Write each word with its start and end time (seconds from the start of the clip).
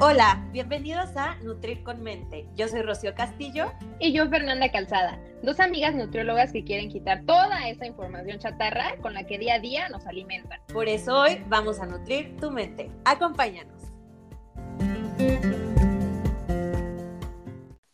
Hola, 0.00 0.44
bienvenidos 0.50 1.16
a 1.16 1.36
Nutrir 1.36 1.84
con 1.84 2.02
Mente. 2.02 2.48
Yo 2.56 2.66
soy 2.66 2.82
Rocío 2.82 3.14
Castillo. 3.14 3.72
Y 4.00 4.12
yo 4.12 4.28
Fernanda 4.28 4.68
Calzada, 4.72 5.20
dos 5.44 5.60
amigas 5.60 5.94
nutriólogas 5.94 6.50
que 6.52 6.64
quieren 6.64 6.90
quitar 6.90 7.24
toda 7.24 7.68
esa 7.68 7.86
información 7.86 8.40
chatarra 8.40 8.96
con 9.00 9.14
la 9.14 9.24
que 9.24 9.38
día 9.38 9.54
a 9.54 9.58
día 9.60 9.88
nos 9.90 10.04
alimentan. 10.08 10.60
Por 10.72 10.88
eso 10.88 11.20
hoy 11.20 11.44
vamos 11.46 11.78
a 11.78 11.86
nutrir 11.86 12.36
tu 12.38 12.50
mente. 12.50 12.90
Acompáñanos. 13.04 13.82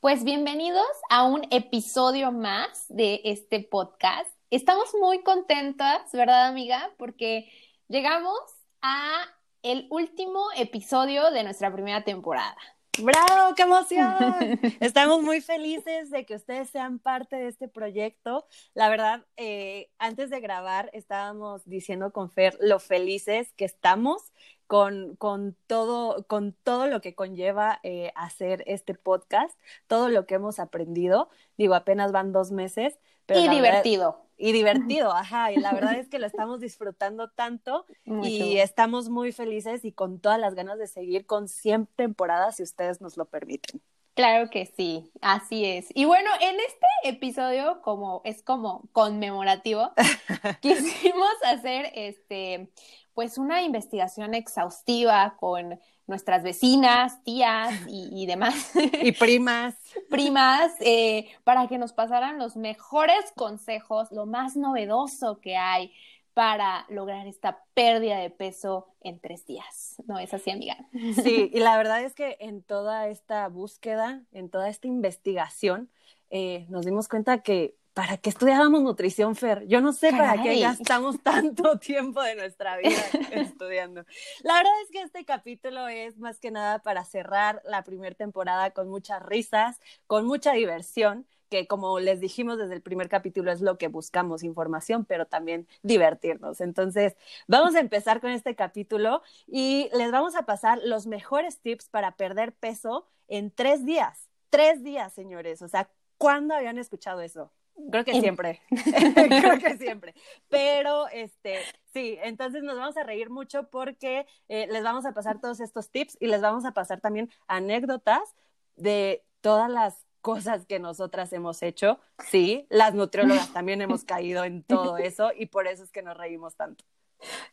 Pues 0.00 0.24
bienvenidos 0.24 0.88
a 1.10 1.24
un 1.24 1.46
episodio 1.50 2.32
más 2.32 2.86
de 2.88 3.20
este 3.24 3.60
podcast. 3.60 4.30
Estamos 4.48 4.94
muy 4.98 5.22
contentas, 5.22 6.10
¿verdad, 6.14 6.46
amiga? 6.48 6.92
Porque 6.96 7.52
llegamos 7.88 8.40
a 8.80 9.26
el 9.62 9.86
último 9.90 10.46
episodio 10.56 11.30
de 11.30 11.44
nuestra 11.44 11.72
primera 11.72 12.02
temporada. 12.02 12.56
¡Bravo! 12.98 13.54
¡Qué 13.54 13.62
emoción! 13.62 14.16
Estamos 14.80 15.22
muy 15.22 15.40
felices 15.40 16.10
de 16.10 16.26
que 16.26 16.34
ustedes 16.34 16.70
sean 16.70 16.98
parte 16.98 17.36
de 17.36 17.48
este 17.48 17.68
proyecto. 17.68 18.46
La 18.74 18.88
verdad, 18.88 19.24
eh, 19.36 19.90
antes 20.00 20.30
de 20.30 20.40
grabar 20.40 20.90
estábamos 20.92 21.64
diciendo 21.64 22.12
con 22.12 22.30
Fer 22.30 22.56
lo 22.60 22.80
felices 22.80 23.52
que 23.56 23.64
estamos 23.64 24.32
con, 24.66 25.16
con, 25.16 25.56
todo, 25.66 26.24
con 26.26 26.52
todo 26.52 26.86
lo 26.86 27.00
que 27.00 27.14
conlleva 27.14 27.80
eh, 27.82 28.12
hacer 28.14 28.62
este 28.66 28.94
podcast, 28.94 29.58
todo 29.88 30.08
lo 30.08 30.26
que 30.26 30.36
hemos 30.36 30.60
aprendido. 30.60 31.28
Digo, 31.58 31.74
apenas 31.74 32.12
van 32.12 32.32
dos 32.32 32.52
meses. 32.52 32.98
y 33.28 33.48
divertido 33.48 34.30
y 34.40 34.52
divertido, 34.52 35.12
ajá, 35.14 35.52
y 35.52 35.56
la 35.56 35.72
verdad 35.72 35.94
es 35.98 36.08
que 36.08 36.18
lo 36.18 36.26
estamos 36.26 36.60
disfrutando 36.60 37.28
tanto 37.28 37.84
y 38.04 38.56
estamos 38.56 39.10
muy 39.10 39.32
felices 39.32 39.84
y 39.84 39.92
con 39.92 40.18
todas 40.18 40.40
las 40.40 40.54
ganas 40.54 40.78
de 40.78 40.86
seguir 40.86 41.26
con 41.26 41.46
100 41.46 41.86
temporadas 41.94 42.56
si 42.56 42.62
ustedes 42.62 43.00
nos 43.00 43.16
lo 43.16 43.26
permiten. 43.26 43.82
Claro 44.20 44.50
que 44.50 44.66
sí, 44.66 45.10
así 45.22 45.64
es. 45.64 45.86
Y 45.94 46.04
bueno, 46.04 46.28
en 46.42 46.54
este 46.60 46.86
episodio, 47.04 47.80
como 47.80 48.20
es 48.26 48.42
como 48.42 48.82
conmemorativo, 48.92 49.92
quisimos 50.60 51.32
hacer 51.42 51.90
este 51.94 52.68
pues 53.14 53.38
una 53.38 53.62
investigación 53.62 54.34
exhaustiva 54.34 55.36
con 55.40 55.80
nuestras 56.06 56.42
vecinas, 56.42 57.24
tías 57.24 57.72
y, 57.88 58.26
demás. 58.26 58.72
Y 59.02 59.12
primas. 59.12 59.74
primas, 60.10 60.70
eh, 60.80 61.30
para 61.42 61.66
que 61.66 61.78
nos 61.78 61.94
pasaran 61.94 62.38
los 62.38 62.56
mejores 62.56 63.32
consejos, 63.34 64.12
lo 64.12 64.26
más 64.26 64.54
novedoso 64.54 65.40
que 65.40 65.56
hay 65.56 65.94
para 66.34 66.86
lograr 66.88 67.26
esta 67.26 67.64
pérdida 67.74 68.18
de 68.18 68.30
peso 68.30 68.88
en 69.00 69.20
tres 69.20 69.46
días. 69.46 69.96
¿No 70.06 70.18
es 70.18 70.32
así, 70.32 70.50
amiga? 70.50 70.76
Sí, 71.22 71.50
y 71.52 71.60
la 71.60 71.76
verdad 71.76 72.02
es 72.02 72.14
que 72.14 72.36
en 72.40 72.62
toda 72.62 73.08
esta 73.08 73.48
búsqueda, 73.48 74.22
en 74.32 74.48
toda 74.48 74.68
esta 74.68 74.86
investigación, 74.86 75.90
eh, 76.30 76.66
nos 76.68 76.86
dimos 76.86 77.08
cuenta 77.08 77.42
que 77.42 77.76
¿para 77.94 78.16
qué 78.16 78.30
estudiábamos 78.30 78.82
nutrición, 78.82 79.36
Fer? 79.36 79.66
Yo 79.66 79.80
no 79.80 79.92
sé 79.92 80.10
para 80.12 80.42
qué 80.42 80.60
gastamos 80.60 81.20
tanto 81.22 81.78
tiempo 81.78 82.22
de 82.22 82.36
nuestra 82.36 82.76
vida 82.78 83.00
estudiando. 83.32 84.04
La 84.42 84.54
verdad 84.54 84.72
es 84.84 84.90
que 84.90 85.02
este 85.02 85.24
capítulo 85.24 85.88
es 85.88 86.18
más 86.18 86.38
que 86.38 86.50
nada 86.50 86.78
para 86.78 87.04
cerrar 87.04 87.60
la 87.64 87.82
primera 87.82 88.14
temporada 88.14 88.70
con 88.70 88.88
muchas 88.88 89.22
risas, 89.22 89.80
con 90.06 90.26
mucha 90.26 90.52
diversión 90.52 91.26
que 91.50 91.66
como 91.66 91.98
les 92.00 92.20
dijimos 92.20 92.56
desde 92.56 92.74
el 92.74 92.80
primer 92.80 93.08
capítulo 93.08 93.52
es 93.52 93.60
lo 93.60 93.76
que 93.76 93.88
buscamos, 93.88 94.42
información, 94.42 95.04
pero 95.04 95.26
también 95.26 95.66
divertirnos. 95.82 96.60
Entonces, 96.60 97.16
vamos 97.48 97.74
a 97.74 97.80
empezar 97.80 98.20
con 98.20 98.30
este 98.30 98.54
capítulo 98.54 99.22
y 99.46 99.90
les 99.92 100.10
vamos 100.12 100.36
a 100.36 100.46
pasar 100.46 100.80
los 100.82 101.06
mejores 101.06 101.58
tips 101.58 101.88
para 101.88 102.12
perder 102.12 102.52
peso 102.52 103.06
en 103.28 103.50
tres 103.50 103.84
días. 103.84 104.28
Tres 104.48 104.82
días, 104.82 105.12
señores. 105.12 105.60
O 105.60 105.68
sea, 105.68 105.90
¿cuándo 106.16 106.54
habían 106.54 106.78
escuchado 106.78 107.20
eso? 107.20 107.52
Creo 107.90 108.04
que 108.04 108.20
siempre, 108.20 108.60
creo 109.14 109.58
que 109.58 109.76
siempre. 109.78 110.14
Pero, 110.48 111.08
este, 111.08 111.58
sí, 111.92 112.18
entonces 112.22 112.62
nos 112.62 112.76
vamos 112.76 112.96
a 112.96 113.04
reír 113.04 113.30
mucho 113.30 113.70
porque 113.70 114.26
eh, 114.48 114.66
les 114.70 114.82
vamos 114.82 115.06
a 115.06 115.12
pasar 115.12 115.40
todos 115.40 115.60
estos 115.60 115.90
tips 115.90 116.16
y 116.20 116.26
les 116.26 116.42
vamos 116.42 116.64
a 116.64 116.72
pasar 116.72 117.00
también 117.00 117.30
anécdotas 117.46 118.34
de 118.76 119.24
todas 119.40 119.70
las 119.70 120.04
cosas 120.20 120.66
que 120.66 120.78
nosotras 120.78 121.32
hemos 121.32 121.62
hecho. 121.62 121.98
Sí, 122.30 122.66
las 122.68 122.94
nutriólogas 122.94 123.52
también 123.52 123.82
hemos 123.82 124.04
caído 124.04 124.44
en 124.44 124.62
todo 124.62 124.96
eso 124.98 125.30
y 125.36 125.46
por 125.46 125.66
eso 125.66 125.82
es 125.82 125.90
que 125.90 126.02
nos 126.02 126.16
reímos 126.16 126.56
tanto. 126.56 126.84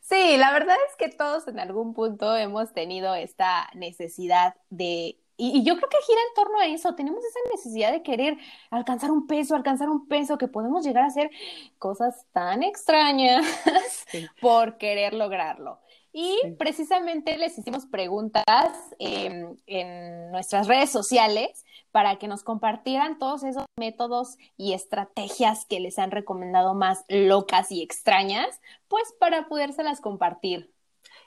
Sí, 0.00 0.36
la 0.38 0.52
verdad 0.52 0.76
es 0.88 0.96
que 0.96 1.14
todos 1.14 1.46
en 1.48 1.60
algún 1.60 1.94
punto 1.94 2.34
hemos 2.36 2.72
tenido 2.72 3.14
esta 3.14 3.68
necesidad 3.74 4.54
de 4.70 5.18
y, 5.40 5.62
yo 5.62 5.76
creo 5.76 5.88
que 5.88 5.96
gira 6.04 6.20
en 6.28 6.34
torno 6.34 6.58
a 6.58 6.66
eso. 6.66 6.94
Tenemos 6.96 7.24
esa 7.24 7.38
necesidad 7.54 7.92
de 7.92 8.02
querer 8.02 8.36
alcanzar 8.70 9.12
un 9.12 9.28
peso, 9.28 9.54
alcanzar 9.54 9.88
un 9.88 10.08
peso, 10.08 10.36
que 10.36 10.48
podemos 10.48 10.84
llegar 10.84 11.04
a 11.04 11.06
hacer 11.06 11.30
cosas 11.78 12.26
tan 12.32 12.64
extrañas 12.64 13.46
por 14.40 14.78
querer 14.78 15.14
lograrlo. 15.14 15.78
Y 16.12 16.36
precisamente 16.58 17.38
les 17.38 17.56
hicimos 17.56 17.86
preguntas 17.86 18.44
em, 18.98 19.56
en 19.66 20.32
nuestras 20.32 20.66
redes 20.66 20.90
sociales 20.90 21.64
para 21.90 22.18
que 22.18 22.28
nos 22.28 22.42
compartieran 22.42 23.18
todos 23.18 23.42
esos 23.42 23.64
métodos 23.76 24.36
y 24.56 24.72
estrategias 24.72 25.64
que 25.66 25.80
les 25.80 25.98
han 25.98 26.10
recomendado 26.10 26.74
más 26.74 27.04
locas 27.08 27.72
y 27.72 27.82
extrañas, 27.82 28.60
pues 28.88 29.14
para 29.18 29.48
podérselas 29.48 30.00
compartir. 30.00 30.72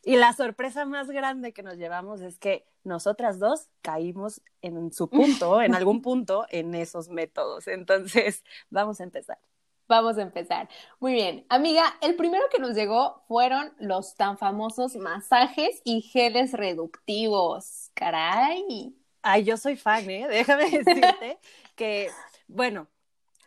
Y 0.03 0.15
la 0.15 0.33
sorpresa 0.33 0.85
más 0.85 1.09
grande 1.09 1.53
que 1.53 1.63
nos 1.63 1.77
llevamos 1.77 2.21
es 2.21 2.39
que 2.39 2.65
nosotras 2.83 3.39
dos 3.39 3.69
caímos 3.81 4.41
en 4.61 4.91
su 4.91 5.09
punto, 5.09 5.61
en 5.61 5.75
algún 5.75 6.01
punto, 6.01 6.45
en 6.49 6.73
esos 6.75 7.09
métodos. 7.09 7.67
Entonces, 7.67 8.43
vamos 8.69 8.99
a 8.99 9.03
empezar. 9.03 9.39
Vamos 9.87 10.17
a 10.17 10.21
empezar. 10.21 10.69
Muy 10.99 11.13
bien. 11.13 11.45
Amiga, 11.49 11.83
el 12.01 12.15
primero 12.15 12.45
que 12.49 12.59
nos 12.59 12.75
llegó 12.75 13.23
fueron 13.27 13.73
los 13.77 14.15
tan 14.15 14.37
famosos 14.37 14.95
masajes 14.95 15.81
y 15.83 16.01
geles 16.01 16.53
reductivos. 16.53 17.91
Caray. 17.93 18.95
Ay, 19.21 19.43
yo 19.43 19.57
soy 19.57 19.75
fan, 19.75 20.09
¿eh? 20.09 20.27
Déjame 20.27 20.69
decirte 20.69 21.37
que, 21.75 22.09
bueno, 22.47 22.87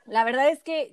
la 0.07 0.25
verdad 0.25 0.49
es 0.49 0.63
que 0.63 0.93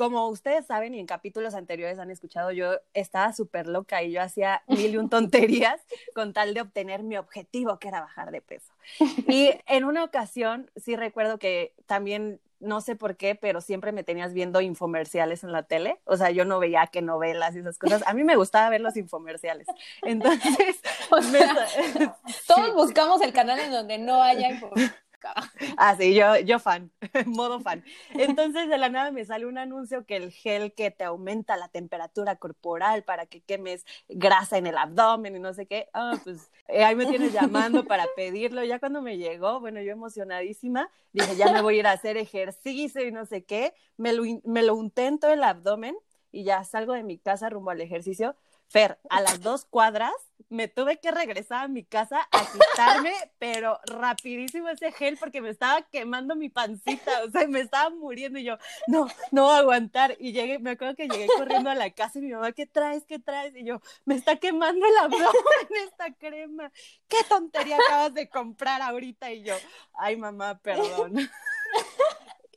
como 0.00 0.28
ustedes 0.28 0.64
saben 0.64 0.94
y 0.94 0.98
en 0.98 1.04
capítulos 1.04 1.54
anteriores 1.54 1.98
han 1.98 2.10
escuchado, 2.10 2.52
yo 2.52 2.72
estaba 2.94 3.34
súper 3.34 3.66
loca 3.66 4.02
y 4.02 4.12
yo 4.12 4.22
hacía 4.22 4.62
mil 4.66 4.94
y 4.94 4.96
un 4.96 5.10
tonterías 5.10 5.78
con 6.14 6.32
tal 6.32 6.54
de 6.54 6.62
obtener 6.62 7.02
mi 7.02 7.18
objetivo, 7.18 7.78
que 7.78 7.88
era 7.88 8.00
bajar 8.00 8.30
de 8.30 8.40
peso. 8.40 8.72
Y 9.28 9.50
en 9.66 9.84
una 9.84 10.02
ocasión, 10.02 10.70
sí 10.74 10.96
recuerdo 10.96 11.38
que 11.38 11.74
también, 11.84 12.40
no 12.60 12.80
sé 12.80 12.94
por 12.94 13.16
qué, 13.16 13.34
pero 13.34 13.60
siempre 13.60 13.92
me 13.92 14.04
tenías 14.04 14.32
viendo 14.32 14.60
infomerciales 14.60 15.42
en 15.44 15.52
la 15.52 15.64
tele. 15.64 16.00
O 16.04 16.16
sea, 16.16 16.30
yo 16.30 16.44
no 16.44 16.58
veía 16.58 16.86
que 16.86 17.02
novelas 17.02 17.56
y 17.56 17.60
esas 17.60 17.78
cosas. 17.78 18.02
A 18.06 18.14
mí 18.14 18.22
me 18.22 18.36
gustaba 18.36 18.68
ver 18.68 18.80
los 18.80 18.96
infomerciales. 18.96 19.66
Entonces, 20.02 20.80
todos 22.46 22.74
buscamos 22.74 23.20
el 23.22 23.32
canal 23.32 23.58
en 23.58 23.72
donde 23.72 23.98
no 23.98 24.22
haya 24.22 24.50
infomerciales. 24.50 24.94
Ah, 25.76 25.96
sí, 25.96 26.14
yo, 26.14 26.36
yo 26.38 26.58
fan, 26.58 26.90
modo 27.26 27.60
fan. 27.60 27.84
Entonces 28.14 28.68
de 28.68 28.78
la 28.78 28.88
nada 28.88 29.10
me 29.10 29.24
sale 29.24 29.46
un 29.46 29.58
anuncio 29.58 30.04
que 30.06 30.16
el 30.16 30.30
gel 30.30 30.72
que 30.74 30.90
te 30.90 31.04
aumenta 31.04 31.56
la 31.56 31.68
temperatura 31.68 32.36
corporal 32.36 33.04
para 33.04 33.26
que 33.26 33.40
quemes 33.40 33.84
grasa 34.08 34.58
en 34.58 34.66
el 34.66 34.76
abdomen 34.76 35.36
y 35.36 35.38
no 35.38 35.52
sé 35.54 35.66
qué. 35.66 35.88
Ah, 35.92 36.12
pues 36.22 36.50
eh, 36.68 36.84
ahí 36.84 36.94
me 36.94 37.06
tienes 37.06 37.32
llamando 37.32 37.84
para 37.84 38.06
pedirlo. 38.16 38.64
Ya 38.64 38.78
cuando 38.78 39.02
me 39.02 39.18
llegó, 39.18 39.60
bueno, 39.60 39.80
yo 39.80 39.92
emocionadísima, 39.92 40.90
dije, 41.12 41.36
ya 41.36 41.52
me 41.52 41.62
voy 41.62 41.76
a 41.76 41.78
ir 41.80 41.86
a 41.86 41.92
hacer 41.92 42.16
ejercicio 42.16 43.06
y 43.06 43.12
no 43.12 43.24
sé 43.26 43.44
qué. 43.44 43.74
Me 43.96 44.12
lo, 44.12 44.24
me 44.44 44.62
lo 44.62 44.74
unté 44.74 45.06
en 45.06 45.18
todo 45.18 45.32
el 45.32 45.42
abdomen 45.44 45.96
y 46.32 46.44
ya 46.44 46.64
salgo 46.64 46.92
de 46.92 47.02
mi 47.02 47.18
casa 47.18 47.50
rumbo 47.50 47.70
al 47.70 47.80
ejercicio 47.80 48.36
Fer, 48.70 49.00
a 49.10 49.20
las 49.20 49.40
dos 49.42 49.64
cuadras 49.64 50.14
me 50.48 50.68
tuve 50.68 50.98
que 50.98 51.10
regresar 51.10 51.64
a 51.64 51.68
mi 51.68 51.84
casa 51.84 52.28
a 52.30 52.44
quitarme, 52.52 53.12
pero 53.38 53.80
rapidísimo 53.86 54.68
ese 54.68 54.92
gel 54.92 55.16
porque 55.16 55.40
me 55.40 55.50
estaba 55.50 55.82
quemando 55.82 56.34
mi 56.36 56.48
pancita, 56.48 57.24
o 57.24 57.30
sea, 57.30 57.46
me 57.46 57.60
estaba 57.60 57.90
muriendo 57.90 58.38
y 58.38 58.44
yo, 58.44 58.58
no, 58.88 59.08
no 59.30 59.44
voy 59.44 59.54
a 59.54 59.58
aguantar. 59.58 60.16
Y 60.18 60.32
llegué, 60.32 60.58
me 60.58 60.70
acuerdo 60.70 60.96
que 60.96 61.08
llegué 61.08 61.28
corriendo 61.36 61.70
a 61.70 61.74
la 61.74 61.90
casa 61.90 62.18
y 62.18 62.22
mi 62.22 62.32
mamá, 62.32 62.52
¿qué 62.52 62.66
traes? 62.66 63.04
¿Qué 63.06 63.18
traes? 63.18 63.54
Y 63.56 63.64
yo, 63.64 63.80
me 64.04 64.16
está 64.16 64.36
quemando 64.36 64.84
el 64.86 64.96
abdomen 64.98 65.30
esta 65.84 66.12
crema. 66.14 66.72
¿Qué 67.08 67.18
tontería 67.28 67.76
acabas 67.76 68.14
de 68.14 68.28
comprar 68.28 68.82
ahorita? 68.82 69.32
Y 69.32 69.42
yo, 69.42 69.54
ay 69.94 70.16
mamá, 70.16 70.58
perdón. 70.58 71.30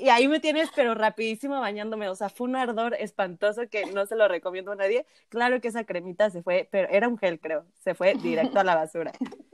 Y 0.03 0.09
ahí 0.09 0.27
me 0.27 0.41
tienes, 0.41 0.69
pero 0.75 0.95
rapidísimo 0.95 1.61
bañándome. 1.61 2.09
O 2.09 2.15
sea, 2.15 2.27
fue 2.27 2.47
un 2.49 2.57
ardor 2.57 2.93
espantoso 2.99 3.69
que 3.69 3.85
no 3.85 4.05
se 4.05 4.17
lo 4.17 4.27
recomiendo 4.27 4.73
a 4.73 4.75
nadie. 4.75 5.05
Claro 5.29 5.61
que 5.61 5.69
esa 5.69 5.85
cremita 5.85 6.29
se 6.29 6.43
fue, 6.43 6.67
pero 6.69 6.89
era 6.89 7.07
un 7.07 7.17
gel, 7.17 7.39
creo. 7.39 7.63
Se 7.85 7.95
fue 7.95 8.13
directo 8.15 8.59
a 8.59 8.65
la 8.65 8.75
basura. 8.75 9.13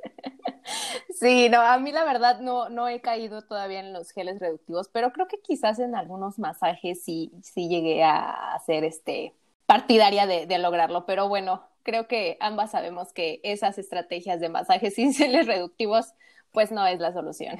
Sí, 1.10 1.50
no, 1.50 1.62
a 1.62 1.80
mí 1.80 1.92
la 1.92 2.04
verdad 2.04 2.40
no, 2.40 2.70
no 2.70 2.88
he 2.88 3.02
caído 3.02 3.42
todavía 3.42 3.80
en 3.80 3.92
los 3.92 4.12
geles 4.12 4.40
reductivos, 4.40 4.88
pero 4.90 5.12
creo 5.12 5.28
que 5.28 5.40
quizás 5.42 5.80
en 5.80 5.96
algunos 5.96 6.38
masajes 6.38 7.04
sí, 7.04 7.32
sí 7.42 7.68
llegué 7.68 8.04
a 8.04 8.58
ser 8.66 8.84
este 8.84 9.34
partidaria 9.66 10.28
de, 10.28 10.46
de 10.46 10.58
lograrlo. 10.60 11.06
Pero 11.06 11.28
bueno, 11.28 11.64
creo 11.84 12.08
que 12.08 12.38
ambas 12.40 12.72
sabemos 12.72 13.12
que 13.14 13.42
esas 13.44 13.78
estrategias 13.80 14.40
de 14.40 14.50
masajes 14.50 14.98
iniciales 15.00 15.48
reductivos, 15.48 16.14
pues 16.52 16.72
no 16.72 16.86
es 16.86 17.00
la 17.00 17.14
solución. 17.14 17.58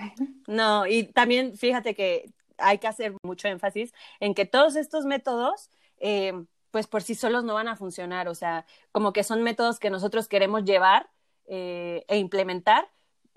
No, 0.48 0.86
y 0.86 1.04
también 1.04 1.58
fíjate 1.58 1.96
que 1.96 2.32
hay 2.60 2.78
que 2.78 2.88
hacer 2.88 3.14
mucho 3.24 3.48
énfasis 3.48 3.94
en 4.20 4.34
que 4.34 4.46
todos 4.46 4.76
estos 4.76 5.06
métodos, 5.06 5.70
eh, 5.98 6.34
pues 6.72 6.88
por 6.88 7.02
sí 7.02 7.16
solos 7.16 7.44
no 7.44 7.56
van 7.56 7.68
a 7.68 7.76
funcionar, 7.76 8.28
o 8.28 8.36
sea, 8.36 8.66
como 8.92 9.14
que 9.14 9.24
son 9.24 9.44
métodos 9.44 9.80
que 9.80 9.90
nosotros 9.90 10.28
queremos 10.28 10.64
llevar 10.64 11.10
eh, 11.48 12.06
e 12.08 12.18
implementar 12.18 12.88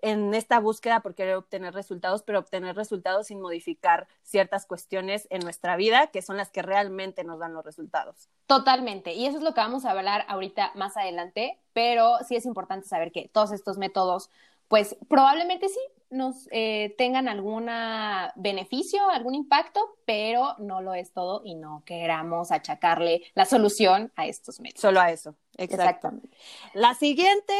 en 0.02 0.34
esta 0.34 0.58
búsqueda 0.58 1.00
por 1.00 1.14
querer 1.14 1.36
obtener 1.36 1.72
resultados, 1.72 2.22
pero 2.24 2.40
obtener 2.40 2.76
resultados 2.76 3.28
sin 3.28 3.40
modificar 3.40 4.08
ciertas 4.22 4.66
cuestiones 4.66 5.28
en 5.30 5.40
nuestra 5.40 5.76
vida, 5.76 6.08
que 6.08 6.22
son 6.22 6.36
las 6.36 6.50
que 6.50 6.60
realmente 6.60 7.24
nos 7.24 7.38
dan 7.38 7.54
los 7.54 7.64
resultados. 7.64 8.28
Totalmente, 8.46 9.14
y 9.14 9.26
eso 9.26 9.38
es 9.38 9.44
lo 9.44 9.54
que 9.54 9.60
vamos 9.60 9.84
a 9.84 9.92
hablar 9.92 10.26
ahorita 10.28 10.72
más 10.74 10.96
adelante, 10.96 11.58
pero 11.72 12.18
sí 12.26 12.34
es 12.34 12.44
importante 12.46 12.88
saber 12.88 13.12
que 13.12 13.30
todos 13.32 13.52
estos 13.52 13.78
métodos, 13.78 14.28
pues 14.66 14.96
probablemente 15.08 15.68
sí 15.68 15.80
nos 16.12 16.48
eh, 16.52 16.94
tengan 16.98 17.26
algún 17.26 17.68
beneficio, 18.36 19.08
algún 19.10 19.34
impacto, 19.34 19.96
pero 20.04 20.54
no 20.58 20.80
lo 20.80 20.94
es 20.94 21.12
todo 21.12 21.42
y 21.44 21.54
no 21.54 21.82
queramos 21.84 22.52
achacarle 22.52 23.22
la 23.34 23.44
solución 23.44 24.12
a 24.16 24.26
estos 24.26 24.60
métodos. 24.60 24.80
Solo 24.80 25.00
a 25.00 25.10
eso, 25.10 25.34
exactamente. 25.56 26.28
La 26.74 26.94
siguiente 26.94 27.54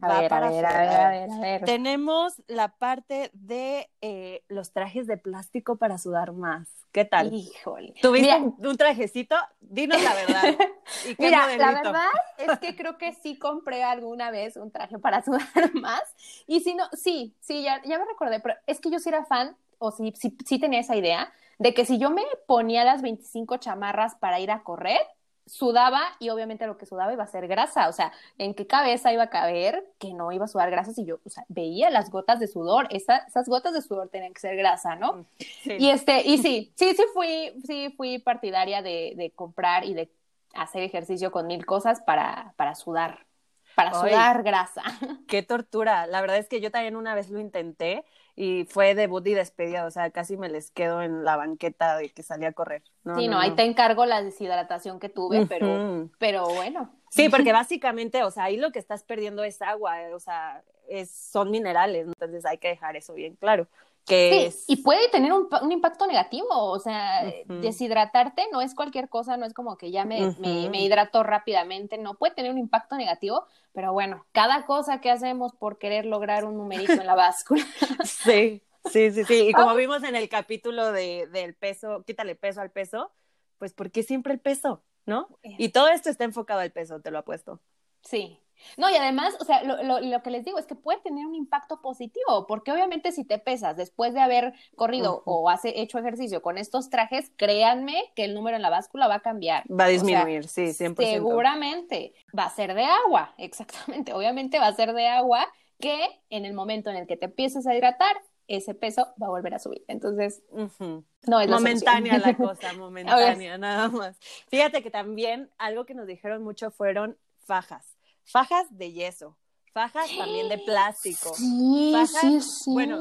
a 0.00 0.20
ver, 0.20 0.32
a 0.32 0.40
ver, 0.40 0.66
a 0.66 0.78
ver, 0.78 0.90
a 0.90 1.10
ver, 1.10 1.30
a 1.30 1.40
ver, 1.40 1.64
Tenemos 1.64 2.34
la 2.46 2.68
parte 2.68 3.30
de 3.32 3.90
eh, 4.00 4.42
los 4.48 4.72
trajes 4.72 5.06
de 5.06 5.16
plástico 5.16 5.76
para 5.76 5.98
sudar 5.98 6.32
más. 6.32 6.68
¿Qué 6.94 7.04
tal? 7.04 7.32
Híjole. 7.32 7.92
¿Tuviste 8.00 8.36
un, 8.36 8.76
trajecito? 8.76 9.34
Dinos 9.60 10.00
la 10.00 10.14
verdad. 10.14 10.42
Mira, 11.18 11.56
la 11.56 11.72
verdad 11.72 12.10
es 12.38 12.58
que 12.60 12.76
creo 12.76 12.98
que 12.98 13.12
sí 13.14 13.36
compré 13.36 13.82
alguna 13.82 14.30
vez 14.30 14.56
un 14.56 14.70
traje 14.70 14.98
para 15.00 15.22
sudar 15.24 15.74
más. 15.74 16.02
Y 16.46 16.60
si 16.60 16.74
no, 16.74 16.84
sí, 16.92 17.34
sí, 17.40 17.64
ya, 17.64 17.82
ya 17.84 17.98
me 17.98 18.04
recordé, 18.04 18.38
pero 18.38 18.54
es 18.68 18.78
que 18.78 18.90
yo 18.90 19.00
sí 19.00 19.08
era 19.08 19.24
fan, 19.24 19.56
o 19.78 19.90
sí, 19.90 20.12
sí, 20.16 20.36
sí 20.46 20.60
tenía 20.60 20.78
esa 20.78 20.94
idea, 20.94 21.32
de 21.58 21.74
que 21.74 21.84
si 21.84 21.98
yo 21.98 22.10
me 22.10 22.22
ponía 22.46 22.84
las 22.84 23.02
25 23.02 23.56
chamarras 23.56 24.14
para 24.14 24.38
ir 24.38 24.52
a 24.52 24.62
correr, 24.62 25.00
sudaba 25.46 26.02
y 26.18 26.30
obviamente 26.30 26.66
lo 26.66 26.78
que 26.78 26.86
sudaba 26.86 27.12
iba 27.12 27.24
a 27.24 27.26
ser 27.28 27.46
grasa, 27.46 27.88
o 27.88 27.92
sea, 27.92 28.12
en 28.38 28.54
qué 28.54 28.66
cabeza 28.66 29.12
iba 29.12 29.24
a 29.24 29.30
caber 29.30 29.84
que 29.98 30.14
no 30.14 30.32
iba 30.32 30.46
a 30.46 30.48
sudar 30.48 30.70
grasa 30.70 30.92
si 30.92 31.04
yo, 31.04 31.18
o 31.24 31.30
sea, 31.30 31.44
veía 31.48 31.90
las 31.90 32.10
gotas 32.10 32.40
de 32.40 32.46
sudor, 32.46 32.88
esas 32.90 33.48
gotas 33.48 33.74
de 33.74 33.82
sudor 33.82 34.08
tenían 34.08 34.32
que 34.32 34.40
ser 34.40 34.56
grasa, 34.56 34.96
¿no? 34.96 35.26
Y 35.64 35.90
este, 35.90 36.22
y 36.26 36.38
sí, 36.38 36.72
sí, 36.76 36.94
sí 36.94 37.02
fui, 37.12 37.52
sí 37.66 37.92
fui 37.96 38.18
partidaria 38.18 38.82
de, 38.82 39.14
de 39.16 39.30
comprar 39.32 39.84
y 39.84 39.94
de 39.94 40.10
hacer 40.54 40.82
ejercicio 40.82 41.30
con 41.30 41.46
mil 41.46 41.66
cosas 41.66 42.00
para, 42.00 42.54
para 42.56 42.74
sudar, 42.74 43.26
para 43.74 43.92
sudar 43.92 44.42
grasa. 44.42 44.82
Qué 45.28 45.42
tortura, 45.42 46.06
la 46.06 46.20
verdad 46.20 46.38
es 46.38 46.48
que 46.48 46.60
yo 46.60 46.70
también 46.70 46.96
una 46.96 47.14
vez 47.14 47.28
lo 47.28 47.40
intenté 47.40 48.04
y 48.36 48.64
fue 48.64 48.94
debut 48.94 49.26
y 49.26 49.34
despedida, 49.34 49.86
o 49.86 49.90
sea, 49.90 50.10
casi 50.10 50.36
me 50.36 50.48
les 50.48 50.70
quedo 50.70 51.02
en 51.02 51.24
la 51.24 51.36
banqueta 51.36 51.96
de 51.96 52.10
que 52.10 52.22
salí 52.22 52.44
a 52.44 52.52
correr. 52.52 52.82
sí, 53.16 53.28
no, 53.28 53.38
ahí 53.38 53.52
te 53.52 53.62
encargo 53.62 54.06
la 54.06 54.22
deshidratación 54.22 54.98
que 54.98 55.08
tuve, 55.08 55.46
pero, 55.46 56.10
pero 56.18 56.46
bueno. 56.46 56.90
Sí, 57.10 57.28
porque 57.28 57.52
básicamente, 57.52 58.24
o 58.24 58.30
sea, 58.30 58.44
ahí 58.44 58.56
lo 58.56 58.72
que 58.72 58.80
estás 58.80 59.04
perdiendo 59.04 59.44
es 59.44 59.62
agua, 59.62 59.96
o 60.12 60.18
sea, 60.18 60.64
es, 60.88 61.10
son 61.10 61.50
minerales, 61.50 62.08
entonces 62.08 62.44
hay 62.44 62.58
que 62.58 62.68
dejar 62.68 62.96
eso 62.96 63.14
bien 63.14 63.36
claro 63.36 63.68
sí, 64.06 64.50
y 64.66 64.76
puede 64.76 65.08
tener 65.08 65.32
un, 65.32 65.48
un, 65.62 65.72
impacto 65.72 66.06
negativo, 66.06 66.48
o 66.50 66.78
sea, 66.78 67.24
deshidratarte 67.46 68.44
no 68.52 68.60
es 68.60 68.74
cualquier 68.74 69.08
cosa, 69.08 69.36
no 69.36 69.46
es 69.46 69.54
como 69.54 69.76
que 69.76 69.90
ya 69.90 70.04
me, 70.04 70.34
me, 70.38 70.68
me, 70.68 70.82
hidrato 70.82 71.22
rápidamente, 71.22 71.96
no 71.96 72.14
puede 72.14 72.34
tener 72.34 72.50
un 72.50 72.58
impacto 72.58 72.96
negativo, 72.96 73.46
pero 73.72 73.92
bueno, 73.92 74.26
cada 74.32 74.66
cosa 74.66 75.00
que 75.00 75.10
hacemos 75.10 75.54
por 75.54 75.78
querer 75.78 76.04
lograr 76.04 76.44
un 76.44 76.56
numerito 76.56 76.92
en 76.92 77.06
la 77.06 77.14
báscula. 77.14 77.64
sí, 78.04 78.62
sí, 78.90 79.10
sí, 79.10 79.24
sí, 79.24 79.48
y 79.48 79.52
como 79.52 79.70
ah. 79.70 79.74
vimos 79.74 80.02
en 80.04 80.16
el 80.16 80.28
capítulo 80.28 80.92
de, 80.92 81.26
del 81.32 81.54
peso, 81.54 82.04
quítale 82.06 82.34
peso 82.34 82.60
al 82.60 82.70
peso, 82.70 83.10
pues 83.58 83.72
¿por 83.72 83.90
qué 83.90 84.02
siempre 84.02 84.34
el 84.34 84.40
peso? 84.40 84.82
¿No? 85.06 85.28
Y 85.42 85.68
todo 85.68 85.88
esto 85.88 86.08
está 86.08 86.24
enfocado 86.24 86.60
al 86.60 86.72
peso, 86.72 87.00
te 87.00 87.10
lo 87.10 87.18
apuesto. 87.18 87.60
Sí, 88.02 88.40
no, 88.76 88.90
y 88.90 88.96
además, 88.96 89.36
o 89.40 89.44
sea, 89.44 89.62
lo, 89.62 89.82
lo, 89.82 90.00
lo, 90.00 90.22
que 90.22 90.30
les 90.30 90.44
digo 90.44 90.58
es 90.58 90.66
que 90.66 90.74
puede 90.74 91.00
tener 91.00 91.26
un 91.26 91.34
impacto 91.34 91.80
positivo, 91.80 92.46
porque 92.46 92.72
obviamente 92.72 93.12
si 93.12 93.24
te 93.24 93.38
pesas 93.38 93.76
después 93.76 94.14
de 94.14 94.20
haber 94.20 94.54
corrido 94.76 95.22
o 95.26 95.48
has 95.48 95.64
hecho 95.64 95.98
ejercicio 95.98 96.42
con 96.42 96.58
estos 96.58 96.90
trajes, 96.90 97.30
créanme 97.36 98.12
que 98.14 98.24
el 98.24 98.34
número 98.34 98.56
en 98.56 98.62
la 98.62 98.70
báscula 98.70 99.08
va 99.08 99.16
a 99.16 99.20
cambiar. 99.20 99.64
Va 99.70 99.84
a 99.84 99.88
disminuir, 99.88 100.48
sí, 100.48 100.66
100%. 100.66 100.96
Seguramente 100.96 102.14
va 102.36 102.44
a 102.44 102.50
ser 102.50 102.74
de 102.74 102.84
agua, 102.84 103.34
exactamente. 103.38 104.12
Obviamente 104.12 104.58
va 104.58 104.68
a 104.68 104.74
ser 104.74 104.92
de 104.92 105.06
agua 105.06 105.46
que 105.78 106.20
en 106.30 106.44
el 106.44 106.54
momento 106.54 106.90
en 106.90 106.96
el 106.96 107.06
que 107.06 107.16
te 107.16 107.26
empieces 107.26 107.66
a 107.66 107.74
hidratar, 107.74 108.16
ese 108.46 108.74
peso 108.74 109.08
va 109.20 109.26
a 109.26 109.30
volver 109.30 109.54
a 109.54 109.58
subir. 109.58 109.84
Entonces, 109.88 110.42
no 110.50 111.40
es 111.40 111.48
momentánea 111.48 112.18
la 112.18 112.36
cosa, 112.36 112.72
momentánea, 112.76 113.56
nada 113.58 113.88
más. 113.88 114.18
Fíjate 114.48 114.82
que 114.82 114.90
también 114.90 115.50
algo 115.56 115.86
que 115.86 115.94
nos 115.94 116.06
dijeron 116.06 116.42
mucho 116.42 116.70
fueron 116.70 117.16
fajas 117.38 117.93
fajas 118.24 118.66
de 118.76 118.92
yeso, 118.92 119.36
fajas 119.72 120.10
también 120.16 120.48
de 120.48 120.58
plástico. 120.58 121.34
Sí, 121.34 121.94
sí, 122.06 122.40
sí. 122.40 122.70
Bueno, 122.72 123.00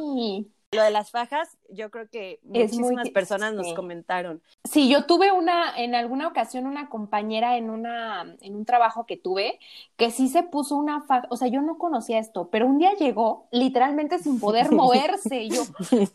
lo 0.73 0.83
de 0.83 0.91
las 0.91 1.11
fajas, 1.11 1.57
yo 1.69 1.91
creo 1.91 2.09
que 2.09 2.39
muchísimas 2.43 3.09
personas 3.09 3.53
nos 3.53 3.73
comentaron. 3.73 4.41
Sí, 4.63 4.89
yo 4.89 5.05
tuve 5.05 5.31
una, 5.31 5.77
en 5.77 5.95
alguna 5.95 6.27
ocasión, 6.27 6.65
una 6.65 6.89
compañera 6.89 7.57
en 7.57 7.69
una, 7.69 8.35
en 8.41 8.55
un 8.55 8.65
trabajo 8.65 9.05
que 9.05 9.17
tuve, 9.17 9.59
que 9.95 10.11
sí 10.11 10.27
se 10.27 10.43
puso 10.43 10.75
una 10.75 11.01
faja, 11.01 11.27
o 11.29 11.37
sea, 11.37 11.47
yo 11.47 11.61
no 11.61 11.77
conocía 11.77 12.19
esto, 12.19 12.49
pero 12.49 12.67
un 12.67 12.79
día 12.79 12.93
llegó 12.95 13.47
literalmente 13.51 14.19
sin 14.19 14.39
poder 14.39 14.71
moverse. 14.71 15.43
Y 15.43 15.49
yo, 15.49 15.63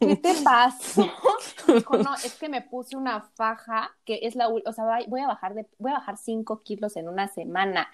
¿qué 0.00 0.16
te 0.16 0.34
pasó? 0.42 1.08
Dijo, 1.68 1.96
no, 1.98 2.14
es 2.14 2.34
que 2.34 2.48
me 2.48 2.62
puse 2.62 2.96
una 2.96 3.22
faja 3.34 3.96
que 4.04 4.20
es 4.22 4.34
la, 4.34 4.48
o 4.48 4.72
sea, 4.72 4.84
voy 5.06 5.20
a 5.20 5.26
bajar 5.26 5.54
de, 5.54 5.66
voy 5.78 5.92
a 5.92 5.94
bajar 5.94 6.16
cinco 6.16 6.62
kilos 6.62 6.96
en 6.96 7.08
una 7.08 7.28
semana 7.28 7.88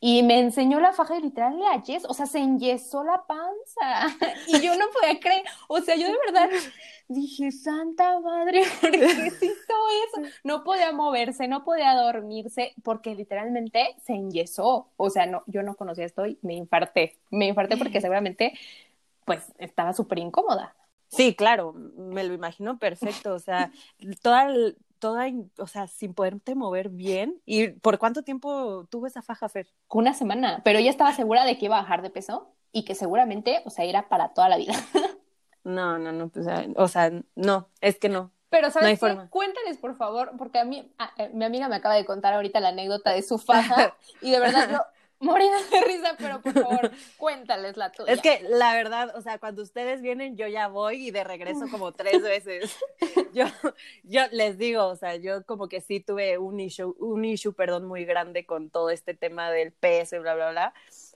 y 0.00 0.22
me 0.22 0.40
enseñó 0.40 0.80
la 0.80 0.92
faja 0.92 1.18
y 1.18 1.22
literal 1.22 1.58
le 1.58 1.82
yes, 1.82 2.06
o 2.08 2.14
sea, 2.14 2.24
se 2.24 2.38
enyesó 2.38 3.04
la 3.04 3.22
panza 3.26 4.16
y 4.48 4.60
yo 4.60 4.74
no 4.76 4.86
podía 4.90 5.20
creer, 5.20 5.44
o 5.68 5.80
sea, 5.80 5.94
yo 5.96 6.06
de 6.06 6.16
verdad 6.26 6.48
dije, 7.08 7.52
santa 7.52 8.18
madre, 8.20 8.62
¿por 8.80 8.90
qué 8.90 8.98
hizo 8.98 9.44
eso? 9.44 10.34
No 10.42 10.64
podía 10.64 10.92
moverse, 10.92 11.48
no 11.48 11.64
podía 11.64 11.94
dormirse 11.94 12.72
porque 12.82 13.14
literalmente 13.14 13.94
se 14.02 14.14
enyesó, 14.14 14.88
o 14.96 15.10
sea, 15.10 15.26
no, 15.26 15.42
yo 15.46 15.62
no 15.62 15.74
conocía 15.74 16.06
esto 16.06 16.26
y 16.26 16.38
me 16.40 16.54
infarté, 16.54 17.18
me 17.30 17.46
infarté 17.48 17.76
porque 17.76 18.00
seguramente 18.00 18.54
pues 19.26 19.52
estaba 19.58 19.92
súper 19.92 20.18
incómoda. 20.18 20.74
Sí, 21.08 21.34
claro, 21.34 21.72
me 21.72 22.24
lo 22.24 22.34
imagino 22.34 22.78
perfecto, 22.78 23.34
o 23.34 23.38
sea, 23.40 23.72
toda 24.22 24.48
toda, 25.00 25.26
o 25.58 25.66
sea, 25.66 25.88
sin 25.88 26.14
poderte 26.14 26.54
mover 26.54 26.90
bien. 26.90 27.40
¿Y 27.44 27.68
por 27.68 27.98
cuánto 27.98 28.22
tiempo 28.22 28.86
tuvo 28.90 29.06
esa 29.06 29.22
faja, 29.22 29.48
Fer? 29.48 29.66
Una 29.88 30.14
semana, 30.14 30.60
pero 30.64 30.78
ella 30.78 30.90
estaba 30.90 31.12
segura 31.12 31.44
de 31.44 31.58
que 31.58 31.64
iba 31.64 31.78
a 31.78 31.82
bajar 31.82 32.02
de 32.02 32.10
peso 32.10 32.54
y 32.70 32.84
que 32.84 32.94
seguramente, 32.94 33.62
o 33.64 33.70
sea, 33.70 33.84
era 33.84 34.08
para 34.08 34.28
toda 34.28 34.48
la 34.48 34.56
vida. 34.56 34.74
No, 35.62 35.98
no, 35.98 36.10
no, 36.10 36.30
pues, 36.30 36.46
o 36.76 36.88
sea, 36.88 37.12
no, 37.34 37.68
es 37.82 37.98
que 37.98 38.08
no. 38.08 38.32
Pero, 38.48 38.70
¿sabes 38.70 38.98
qué? 38.98 39.28
Cuéntales, 39.28 39.76
por 39.76 39.94
favor, 39.94 40.32
porque 40.38 40.58
a 40.58 40.64
mí, 40.64 40.90
eh, 41.18 41.30
mi 41.34 41.44
amiga 41.44 41.68
me 41.68 41.76
acaba 41.76 41.94
de 41.94 42.04
contar 42.04 42.32
ahorita 42.32 42.60
la 42.60 42.70
anécdota 42.70 43.10
de 43.10 43.22
su 43.22 43.38
faja 43.38 43.94
y 44.22 44.30
de 44.30 44.40
verdad 44.40 44.70
yo, 44.70 44.78
morir 45.20 45.50
de 45.70 45.80
risa, 45.82 46.16
pero 46.18 46.40
por 46.40 46.52
favor, 46.52 46.90
cuéntales 47.16 47.76
la 47.76 47.92
tuya. 47.92 48.12
Es 48.12 48.20
que 48.20 48.42
la 48.48 48.74
verdad, 48.74 49.14
o 49.16 49.20
sea, 49.20 49.38
cuando 49.38 49.62
ustedes 49.62 50.00
vienen, 50.02 50.36
yo 50.36 50.48
ya 50.48 50.68
voy 50.68 51.06
y 51.06 51.10
de 51.10 51.22
regreso 51.22 51.66
como 51.70 51.92
tres 51.92 52.22
veces. 52.22 52.76
Yo, 53.32 53.44
yo 54.02 54.22
les 54.32 54.58
digo, 54.58 54.86
o 54.86 54.96
sea, 54.96 55.14
yo 55.14 55.44
como 55.46 55.68
que 55.68 55.80
sí 55.80 56.00
tuve 56.00 56.36
un 56.36 56.58
issue, 56.58 56.96
un 56.98 57.24
issue, 57.24 57.52
perdón, 57.52 57.86
muy 57.86 58.04
grande 58.04 58.44
con 58.44 58.70
todo 58.70 58.90
este 58.90 59.14
tema 59.14 59.52
del 59.52 59.70
peso 59.70 60.16
y 60.16 60.18
bla, 60.18 60.34
bla, 60.34 60.50
bla. 60.50 60.74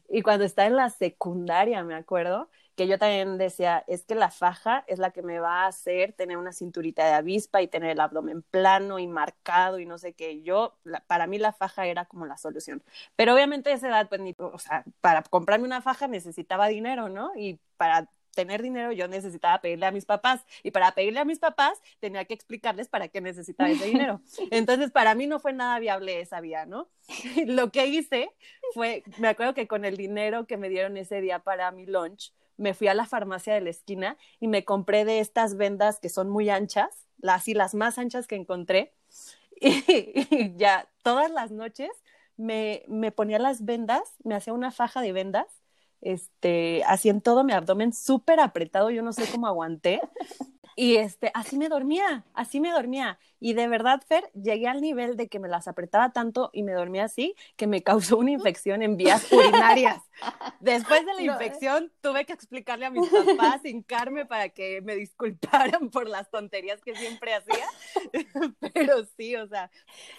Y 0.08 0.22
cuando 0.22 0.44
estaba 0.44 0.68
en 0.68 0.76
la 0.76 0.90
secundaria, 0.90 1.82
me 1.82 1.96
acuerdo, 1.96 2.48
que 2.76 2.86
yo 2.86 2.98
también 2.98 3.38
decía, 3.38 3.84
es 3.86 4.04
que 4.04 4.14
la 4.14 4.30
faja 4.30 4.84
es 4.86 4.98
la 4.98 5.10
que 5.10 5.22
me 5.22 5.38
va 5.38 5.64
a 5.64 5.66
hacer 5.66 6.12
tener 6.12 6.36
una 6.36 6.52
cinturita 6.52 7.04
de 7.06 7.12
avispa 7.12 7.62
y 7.62 7.68
tener 7.68 7.90
el 7.90 8.00
abdomen 8.00 8.42
plano 8.42 8.98
y 8.98 9.06
marcado 9.06 9.78
y 9.78 9.86
no 9.86 9.98
sé 9.98 10.14
qué. 10.14 10.42
Yo, 10.42 10.76
para 11.06 11.26
mí 11.26 11.38
la 11.38 11.52
faja 11.52 11.86
era 11.86 12.04
como 12.04 12.26
la 12.26 12.36
solución. 12.36 12.82
Pero 13.16 13.34
obviamente 13.34 13.70
a 13.70 13.74
esa 13.74 13.88
edad, 13.88 14.08
pues, 14.08 14.20
ni, 14.20 14.34
o 14.38 14.58
sea, 14.58 14.84
para 15.00 15.22
comprarme 15.22 15.66
una 15.66 15.82
faja 15.82 16.08
necesitaba 16.08 16.68
dinero, 16.68 17.08
¿no? 17.08 17.32
Y 17.36 17.60
para 17.76 18.08
tener 18.34 18.62
dinero 18.62 18.92
yo 18.92 19.08
necesitaba 19.08 19.60
pedirle 19.60 19.86
a 19.86 19.92
mis 19.92 20.04
papás 20.04 20.44
y 20.62 20.72
para 20.72 20.92
pedirle 20.92 21.20
a 21.20 21.24
mis 21.24 21.38
papás 21.38 21.80
tenía 22.00 22.24
que 22.24 22.34
explicarles 22.34 22.88
para 22.88 23.08
qué 23.08 23.20
necesitaba 23.20 23.70
ese 23.70 23.86
dinero. 23.86 24.20
Entonces 24.50 24.90
para 24.90 25.14
mí 25.14 25.26
no 25.26 25.38
fue 25.38 25.52
nada 25.52 25.78
viable 25.78 26.20
esa 26.20 26.40
vía, 26.40 26.66
¿no? 26.66 26.88
Lo 27.46 27.70
que 27.70 27.86
hice 27.86 28.30
fue, 28.74 29.02
me 29.18 29.28
acuerdo 29.28 29.54
que 29.54 29.66
con 29.66 29.84
el 29.84 29.96
dinero 29.96 30.46
que 30.46 30.56
me 30.56 30.68
dieron 30.68 30.96
ese 30.96 31.20
día 31.20 31.38
para 31.38 31.70
mi 31.70 31.86
lunch, 31.86 32.32
me 32.56 32.74
fui 32.74 32.88
a 32.88 32.94
la 32.94 33.06
farmacia 33.06 33.54
de 33.54 33.60
la 33.60 33.70
esquina 33.70 34.16
y 34.40 34.48
me 34.48 34.64
compré 34.64 35.04
de 35.04 35.20
estas 35.20 35.56
vendas 35.56 36.00
que 36.00 36.08
son 36.08 36.28
muy 36.28 36.50
anchas, 36.50 37.06
las 37.18 37.48
y 37.48 37.54
las 37.54 37.74
más 37.74 37.98
anchas 37.98 38.26
que 38.26 38.36
encontré. 38.36 38.92
Y, 39.60 40.56
ya 40.56 40.88
todas 41.04 41.30
las 41.30 41.52
noches 41.52 41.90
me, 42.36 42.82
me 42.88 43.12
ponía 43.12 43.38
las 43.38 43.64
vendas, 43.64 44.02
me 44.24 44.34
hacía 44.34 44.52
una 44.52 44.72
faja 44.72 45.00
de 45.00 45.12
vendas, 45.12 45.46
este, 46.00 46.82
así 46.86 47.08
en 47.08 47.20
todo 47.20 47.44
mi 47.44 47.52
abdomen 47.52 47.92
súper 47.92 48.40
apretado, 48.40 48.90
yo 48.90 49.02
no 49.02 49.12
sé 49.12 49.24
cómo 49.30 49.46
aguanté. 49.46 50.00
Y 50.76 50.96
este, 50.96 51.30
así 51.34 51.56
me 51.56 51.68
dormía, 51.68 52.24
así 52.34 52.60
me 52.60 52.70
dormía. 52.70 53.18
Y 53.40 53.52
de 53.52 53.68
verdad, 53.68 54.00
Fer, 54.06 54.30
llegué 54.32 54.68
al 54.68 54.80
nivel 54.80 55.16
de 55.16 55.28
que 55.28 55.38
me 55.38 55.48
las 55.48 55.68
apretaba 55.68 56.12
tanto 56.12 56.50
y 56.52 56.62
me 56.62 56.72
dormía 56.72 57.04
así 57.04 57.34
que 57.56 57.66
me 57.66 57.82
causó 57.82 58.16
una 58.16 58.30
infección 58.30 58.82
en 58.82 58.96
vías 58.96 59.30
urinarias. 59.32 60.00
Después 60.60 61.04
de 61.04 61.14
la 61.14 61.22
infección, 61.22 61.92
tuve 62.00 62.24
que 62.24 62.32
explicarle 62.32 62.86
a 62.86 62.90
mis 62.90 63.08
papás, 63.36 63.64
hincarme 63.64 64.26
para 64.26 64.48
que 64.48 64.80
me 64.82 64.94
disculparan 64.94 65.90
por 65.90 66.08
las 66.08 66.30
tonterías 66.30 66.80
que 66.80 66.94
siempre 66.94 67.34
hacía. 67.34 67.66
Pero 68.74 69.04
sí, 69.16 69.36
o 69.36 69.46
sea, 69.46 69.70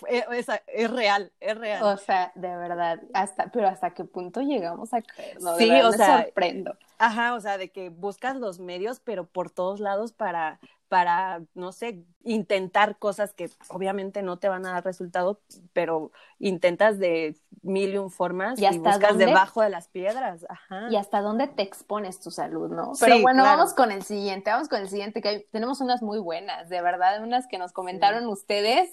es, 0.08 0.48
es, 0.68 0.92
real, 0.92 1.32
es 1.40 1.58
real. 1.58 1.84
O 1.84 1.98
sea, 1.98 2.32
de 2.36 2.56
verdad, 2.56 3.02
hasta, 3.14 3.52
pero 3.52 3.68
hasta 3.68 3.94
qué 3.94 4.04
punto 4.04 4.42
llegamos 4.42 4.94
a 4.94 5.02
caer, 5.02 5.42
¿no? 5.42 5.58
sí, 5.58 5.72
o 5.72 5.92
sea, 5.92 6.24
sorprendo. 6.24 6.78
Ajá, 6.98 7.34
o 7.34 7.42
sea, 7.42 7.58
de 7.58 7.70
que 7.70 7.90
buscas 7.90 8.38
los 8.38 8.60
medios, 8.60 9.00
pero 9.00 9.26
por 9.26 9.50
todos 9.50 9.80
lados 9.80 10.14
para, 10.14 10.45
para, 10.88 11.42
no 11.56 11.72
sé, 11.72 12.04
intentar 12.24 12.98
cosas 12.98 13.34
que 13.34 13.50
obviamente 13.70 14.22
no 14.22 14.38
te 14.38 14.48
van 14.50 14.66
a 14.66 14.74
dar 14.74 14.86
resultado, 14.86 15.42
pero 15.74 16.12
intentas 16.40 17.00
de 17.00 17.36
mil 17.64 17.94
y 17.94 17.98
un 17.98 18.12
formas 18.12 18.60
y, 18.60 18.78
buscas 18.78 19.18
debajo 19.18 19.62
de 19.62 19.70
las 19.70 19.88
piedras. 19.88 20.46
Ajá. 20.48 20.88
Y 20.92 20.96
hasta 20.96 21.22
dónde 21.22 21.48
te 21.48 21.64
expones 21.64 22.20
tu 22.20 22.30
salud, 22.30 22.70
¿no? 22.70 22.94
Pero 23.00 23.20
bueno, 23.22 23.44
vamos 23.44 23.74
con 23.74 23.92
el 23.92 24.04
siguiente, 24.04 24.52
vamos 24.52 24.70
con 24.70 24.80
el 24.80 24.90
siguiente, 24.90 25.22
que 25.22 25.48
tenemos 25.52 25.82
unas 25.82 26.02
muy 26.02 26.20
buenas, 26.20 26.70
de 26.70 26.82
verdad, 26.82 27.22
unas 27.24 27.48
que 27.48 27.58
nos 27.58 27.74
comentaron 27.74 28.28
ustedes 28.28 28.90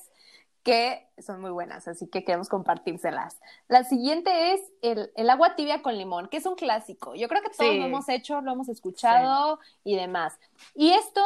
que 0.63 1.09
son 1.19 1.41
muy 1.41 1.51
buenas, 1.51 1.89
así 1.89 2.07
que 2.07 2.25
queremos 2.25 2.49
compartírselas. 2.49 3.41
La 3.69 3.85
siguiente 3.85 4.55
es 4.55 4.61
el, 4.81 5.11
el, 5.17 5.31
agua 5.31 5.57
tibia 5.57 5.83
con 5.83 5.97
limón, 5.97 6.29
que 6.29 6.37
es 6.37 6.47
un 6.47 6.55
clásico. 6.55 7.15
Yo 7.15 7.29
creo 7.29 7.43
que 7.43 7.51
todos 7.51 7.75
lo 7.75 7.85
hemos 7.85 8.09
hecho, 8.09 8.41
lo 8.41 8.53
hemos 8.53 8.69
escuchado 8.69 9.59
y 9.85 9.97
demás. 9.97 10.39
Y 10.75 10.93
esto, 10.93 11.21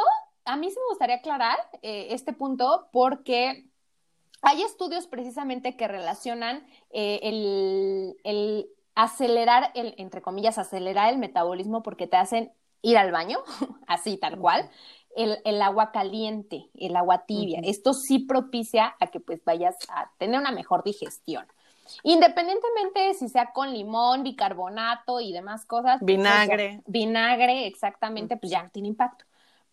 a 0.45 0.55
mí 0.55 0.69
sí 0.69 0.75
me 0.75 0.89
gustaría 0.89 1.17
aclarar 1.17 1.57
eh, 1.81 2.07
este 2.11 2.33
punto 2.33 2.87
porque 2.91 3.67
hay 4.41 4.63
estudios 4.63 5.07
precisamente 5.07 5.75
que 5.75 5.87
relacionan 5.87 6.65
eh, 6.89 7.19
el, 7.23 8.17
el 8.23 8.69
acelerar, 8.95 9.71
el, 9.75 9.93
entre 9.97 10.21
comillas, 10.21 10.57
acelerar 10.57 11.13
el 11.13 11.19
metabolismo 11.19 11.83
porque 11.83 12.07
te 12.07 12.17
hacen 12.17 12.51
ir 12.81 12.97
al 12.97 13.11
baño, 13.11 13.39
así 13.87 14.17
tal 14.17 14.37
cual, 14.39 14.69
el, 15.17 15.61
agua 15.61 15.91
caliente, 15.91 16.69
el 16.75 16.95
agua 16.95 17.25
tibia. 17.25 17.59
Esto 17.63 17.93
sí 17.93 18.19
propicia 18.19 18.95
a 18.99 19.07
que 19.07 19.19
pues 19.19 19.43
vayas 19.43 19.75
a 19.89 20.11
tener 20.17 20.39
una 20.39 20.51
mejor 20.51 20.83
digestión. 20.83 21.45
Independientemente 22.03 23.13
si 23.13 23.29
sea 23.29 23.51
con 23.53 23.73
limón, 23.73 24.23
bicarbonato 24.23 25.19
y 25.19 25.33
demás 25.33 25.65
cosas. 25.65 25.99
Pues, 25.99 26.17
vinagre. 26.17 26.81
vinagre, 26.85 27.65
exactamente, 27.67 28.37
pues 28.37 28.51
ya 28.51 28.63
no 28.63 28.69
tiene 28.69 28.89
impacto. 28.89 29.25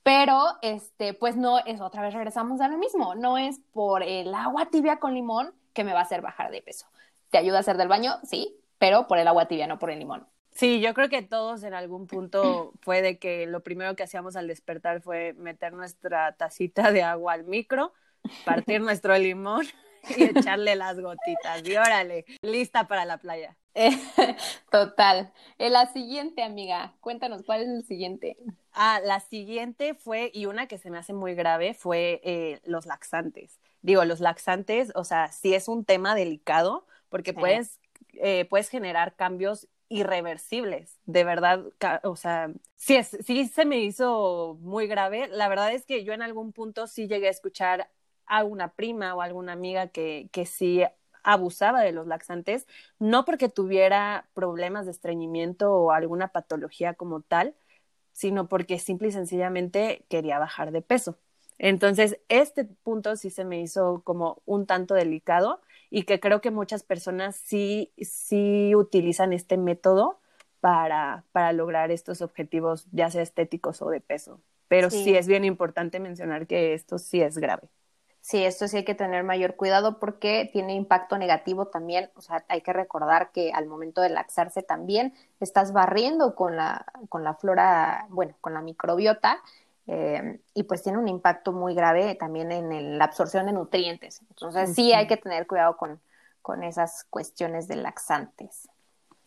Pero, 0.02 0.38
este, 0.60 1.14
pues 1.14 1.36
no 1.36 1.58
es, 1.60 1.80
otra 1.80 2.02
vez 2.02 2.12
regresamos 2.12 2.60
a 2.60 2.68
lo 2.68 2.76
mismo, 2.76 3.14
no 3.14 3.38
es 3.38 3.60
por 3.72 4.02
el 4.02 4.34
agua 4.34 4.66
tibia 4.66 4.98
con 4.98 5.14
limón 5.14 5.54
que 5.72 5.82
me 5.82 5.94
va 5.94 6.00
a 6.00 6.02
hacer 6.02 6.20
bajar 6.20 6.50
de 6.50 6.62
peso. 6.62 6.86
¿Te 7.30 7.38
ayuda 7.38 7.56
a 7.56 7.60
hacer 7.60 7.78
del 7.78 7.88
baño? 7.88 8.16
Sí, 8.22 8.56
pero 8.78 9.06
por 9.06 9.18
el 9.18 9.26
agua 9.26 9.46
tibia, 9.46 9.66
no 9.66 9.78
por 9.78 9.90
el 9.90 9.98
limón. 9.98 10.26
Sí, 10.54 10.80
yo 10.80 10.94
creo 10.94 11.08
que 11.08 11.22
todos 11.22 11.64
en 11.64 11.74
algún 11.74 12.06
punto 12.06 12.72
fue 12.80 13.02
de 13.02 13.18
que 13.18 13.46
lo 13.46 13.64
primero 13.64 13.96
que 13.96 14.04
hacíamos 14.04 14.36
al 14.36 14.46
despertar 14.46 15.02
fue 15.02 15.32
meter 15.34 15.72
nuestra 15.72 16.36
tacita 16.36 16.92
de 16.92 17.02
agua 17.02 17.32
al 17.32 17.44
micro, 17.44 17.92
partir 18.44 18.80
nuestro 18.80 19.18
limón 19.18 19.66
y 20.16 20.24
echarle 20.24 20.76
las 20.76 21.00
gotitas. 21.00 21.66
Y 21.66 21.76
órale, 21.76 22.24
lista 22.42 22.86
para 22.86 23.04
la 23.04 23.18
playa. 23.18 23.56
Total. 24.70 25.32
Eh, 25.58 25.70
la 25.70 25.92
siguiente, 25.92 26.44
amiga, 26.44 26.94
cuéntanos 27.00 27.42
cuál 27.42 27.62
es 27.62 27.68
el 27.68 27.84
siguiente. 27.84 28.36
Ah, 28.72 29.00
la 29.04 29.18
siguiente 29.18 29.94
fue, 29.94 30.30
y 30.32 30.46
una 30.46 30.68
que 30.68 30.78
se 30.78 30.90
me 30.90 30.98
hace 30.98 31.12
muy 31.12 31.34
grave, 31.34 31.74
fue 31.74 32.20
eh, 32.22 32.60
los 32.64 32.86
laxantes. 32.86 33.58
Digo, 33.82 34.04
los 34.04 34.20
laxantes, 34.20 34.92
o 34.94 35.04
sea, 35.04 35.32
sí 35.32 35.54
es 35.54 35.66
un 35.66 35.84
tema 35.84 36.14
delicado 36.14 36.86
porque 37.08 37.34
puedes, 37.34 37.80
eh, 38.14 38.44
puedes 38.46 38.68
generar 38.68 39.14
cambios 39.14 39.68
irreversibles, 39.88 40.98
de 41.06 41.24
verdad, 41.24 41.64
o 42.02 42.16
sea, 42.16 42.50
sí, 42.76 42.96
es, 42.96 43.16
sí 43.24 43.46
se 43.48 43.64
me 43.64 43.80
hizo 43.80 44.58
muy 44.60 44.86
grave. 44.86 45.28
La 45.28 45.48
verdad 45.48 45.72
es 45.72 45.86
que 45.86 46.04
yo 46.04 46.12
en 46.12 46.22
algún 46.22 46.52
punto 46.52 46.86
sí 46.86 47.06
llegué 47.06 47.28
a 47.28 47.30
escuchar 47.30 47.90
a 48.26 48.44
una 48.44 48.72
prima 48.72 49.14
o 49.14 49.20
alguna 49.20 49.52
amiga 49.52 49.88
que, 49.88 50.28
que 50.32 50.46
sí 50.46 50.82
abusaba 51.22 51.82
de 51.82 51.92
los 51.92 52.06
laxantes, 52.06 52.66
no 52.98 53.24
porque 53.24 53.48
tuviera 53.48 54.28
problemas 54.34 54.86
de 54.86 54.92
estreñimiento 54.92 55.72
o 55.72 55.90
alguna 55.90 56.28
patología 56.28 56.94
como 56.94 57.20
tal, 57.22 57.54
sino 58.12 58.48
porque 58.48 58.78
simple 58.78 59.08
y 59.08 59.12
sencillamente 59.12 60.04
quería 60.08 60.38
bajar 60.38 60.70
de 60.70 60.82
peso. 60.82 61.18
Entonces, 61.58 62.18
este 62.28 62.64
punto 62.64 63.16
sí 63.16 63.30
se 63.30 63.44
me 63.44 63.60
hizo 63.60 64.02
como 64.04 64.42
un 64.44 64.66
tanto 64.66 64.94
delicado 64.94 65.60
y 65.94 66.02
que 66.02 66.18
creo 66.18 66.40
que 66.40 66.50
muchas 66.50 66.82
personas 66.82 67.36
sí, 67.36 67.92
sí 68.00 68.74
utilizan 68.74 69.32
este 69.32 69.56
método 69.56 70.18
para, 70.58 71.22
para 71.30 71.52
lograr 71.52 71.92
estos 71.92 72.20
objetivos, 72.20 72.88
ya 72.90 73.10
sea 73.10 73.22
estéticos 73.22 73.80
o 73.80 73.90
de 73.90 74.00
peso. 74.00 74.40
Pero 74.66 74.90
sí. 74.90 75.14
es 75.14 75.28
bien 75.28 75.44
importante 75.44 76.00
mencionar 76.00 76.48
que 76.48 76.74
esto 76.74 76.98
sí 76.98 77.20
es 77.20 77.38
grave. 77.38 77.68
Sí, 78.20 78.44
esto 78.44 78.66
sí 78.66 78.78
hay 78.78 78.84
que 78.84 78.96
tener 78.96 79.22
mayor 79.22 79.54
cuidado 79.54 80.00
porque 80.00 80.50
tiene 80.52 80.74
impacto 80.74 81.16
negativo 81.16 81.66
también. 81.66 82.10
O 82.16 82.22
sea, 82.22 82.44
hay 82.48 82.62
que 82.62 82.72
recordar 82.72 83.30
que 83.30 83.52
al 83.52 83.66
momento 83.66 84.00
de 84.00 84.08
laxarse 84.08 84.64
también 84.64 85.14
estás 85.38 85.72
barriendo 85.72 86.34
con 86.34 86.56
la, 86.56 86.86
con 87.08 87.22
la 87.22 87.34
flora, 87.34 88.06
bueno, 88.08 88.34
con 88.40 88.52
la 88.52 88.62
microbiota 88.62 89.40
eh, 89.86 90.40
y 90.54 90.62
pues 90.64 90.82
tiene 90.82 90.98
un 90.98 91.08
impacto 91.08 91.52
muy 91.52 91.74
grave 91.74 92.14
también 92.14 92.52
en 92.52 92.98
la 92.98 93.04
absorción 93.04 93.46
de 93.46 93.52
nutrientes. 93.52 94.20
Entonces 94.30 94.74
sí 94.74 94.92
hay 94.92 95.06
que 95.06 95.16
tener 95.16 95.46
cuidado 95.46 95.76
con, 95.76 96.00
con 96.42 96.62
esas 96.62 97.04
cuestiones 97.10 97.68
de 97.68 97.76
laxantes. 97.76 98.68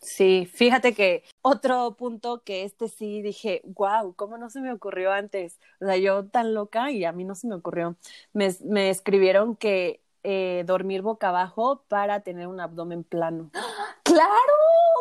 Sí, 0.00 0.48
fíjate 0.52 0.94
que 0.94 1.24
otro 1.42 1.96
punto 1.96 2.42
que 2.44 2.62
este 2.62 2.88
sí 2.88 3.20
dije, 3.20 3.62
wow, 3.64 4.14
¿cómo 4.14 4.38
no 4.38 4.48
se 4.48 4.60
me 4.60 4.72
ocurrió 4.72 5.12
antes? 5.12 5.58
O 5.80 5.86
sea, 5.86 5.96
yo 5.96 6.26
tan 6.26 6.54
loca 6.54 6.92
y 6.92 7.04
a 7.04 7.12
mí 7.12 7.24
no 7.24 7.34
se 7.34 7.48
me 7.48 7.56
ocurrió. 7.56 7.96
Me, 8.32 8.54
me 8.64 8.90
escribieron 8.90 9.56
que 9.56 10.00
eh, 10.22 10.62
dormir 10.66 11.02
boca 11.02 11.30
abajo 11.30 11.84
para 11.88 12.20
tener 12.20 12.46
un 12.46 12.60
abdomen 12.60 13.02
plano. 13.02 13.50
¡Claro! 14.04 14.28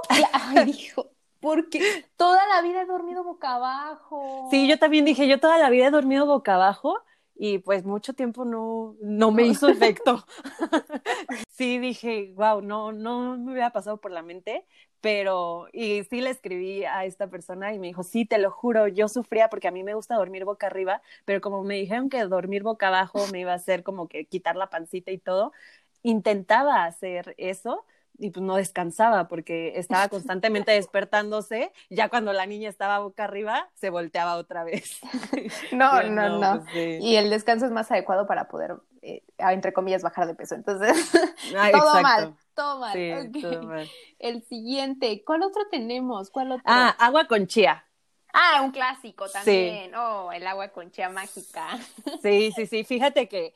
Ay, 0.34 0.66
dijo, 0.66 1.12
porque 1.40 2.06
toda 2.16 2.46
la 2.48 2.62
vida 2.62 2.82
he 2.82 2.86
dormido 2.86 3.24
boca 3.24 3.56
abajo. 3.56 4.48
Sí, 4.52 4.68
yo 4.68 4.78
también 4.80 5.06
dije, 5.06 5.28
yo 5.28 5.40
toda 5.40 5.58
la 5.58 5.70
vida 5.70 5.88
he 5.88 5.92
dormido 5.92 6.26
boca 6.26 6.56
abajo 6.56 6.98
y 7.36 7.60
pues 7.60 7.86
mucho 7.86 8.14
tiempo 8.14 8.46
no, 8.46 8.96
no 9.02 9.32
me 9.32 9.44
hizo 9.44 9.68
efecto. 9.70 10.26
sí, 11.50 11.78
dije, 11.80 12.34
wow, 12.36 12.62
no, 12.62 12.92
no 12.92 13.38
me 13.38 13.52
hubiera 13.52 13.72
pasado 13.72 13.98
por 13.98 14.12
la 14.12 14.24
mente, 14.24 14.66
pero, 15.02 15.68
y 15.72 16.04
sí 16.06 16.22
le 16.22 16.32
escribí 16.32 16.84
a 16.84 17.06
esta 17.06 17.30
persona 17.30 17.74
y 17.74 17.80
me 17.80 17.88
dijo, 17.88 18.04
sí, 18.04 18.26
te 18.26 18.40
lo 18.40 18.52
juro, 18.52 18.88
yo 18.88 19.08
sufría 19.08 19.50
porque 19.50 19.68
a 19.68 19.72
mí 19.72 19.84
me 19.84 19.94
gusta 19.94 20.16
dormir 20.16 20.46
boca 20.46 20.68
arriba, 20.68 21.02
pero 21.26 21.42
como 21.42 21.64
me 21.64 21.76
dijeron 21.76 22.10
que 22.10 22.24
dormir 22.24 22.64
boca 22.64 22.88
abajo 22.88 23.26
me 23.32 23.42
iba 23.42 23.52
a 23.52 23.56
hacer 23.56 23.84
como 23.84 24.08
que 24.08 24.26
quitar 24.26 24.56
la 24.56 24.70
pancita 24.70 25.12
y 25.12 25.18
todo, 25.20 25.54
intentaba 26.02 26.86
hacer 26.86 27.36
eso 27.38 27.86
y 28.18 28.32
pues 28.32 28.44
no 28.44 28.56
descansaba 28.56 29.28
porque 29.28 29.74
estaba 29.76 30.08
constantemente 30.10 30.72
despertándose. 30.72 31.72
Ya 31.90 32.10
cuando 32.10 32.34
la 32.34 32.46
niña 32.46 32.70
estaba 32.70 33.00
boca 33.00 33.26
arriba, 33.26 33.70
se 33.76 33.90
volteaba 33.90 34.36
otra 34.36 34.64
vez. 34.64 35.00
no, 35.72 36.04
no, 36.04 36.40
no. 36.40 36.64
Pues 36.72 37.04
y 37.04 37.16
el 37.16 37.30
descanso 37.30 37.66
es 37.66 37.72
más 37.72 37.92
adecuado 37.92 38.28
para 38.28 38.48
poder, 38.48 38.76
eh, 39.02 39.24
entre 39.38 39.74
comillas, 39.74 40.02
bajar 40.02 40.28
de 40.28 40.36
peso. 40.36 40.56
Entonces, 40.56 41.12
ah, 41.58 41.70
todo, 41.72 42.02
mal, 42.02 42.36
todo 42.54 42.80
mal, 42.80 43.90
El 44.20 44.44
siguiente, 44.44 45.24
¿cuál 45.26 45.44
otro 45.44 45.64
tenemos? 45.70 46.30
¿Cuál 46.30 46.54
otro? 46.54 46.64
Ah, 46.66 46.96
agua 47.00 47.26
con 47.26 47.48
chía. 47.48 47.84
Ah, 48.34 48.62
un 48.62 48.72
clásico 48.72 49.28
también. 49.30 49.96
Oh, 49.96 50.32
el 50.32 50.46
agua 50.46 50.68
con 50.68 50.92
chía 50.92 51.10
mágica. 51.10 51.80
sí, 52.22 52.52
sí, 52.56 52.68
sí. 52.68 52.84
Fíjate 52.84 53.28
que 53.28 53.54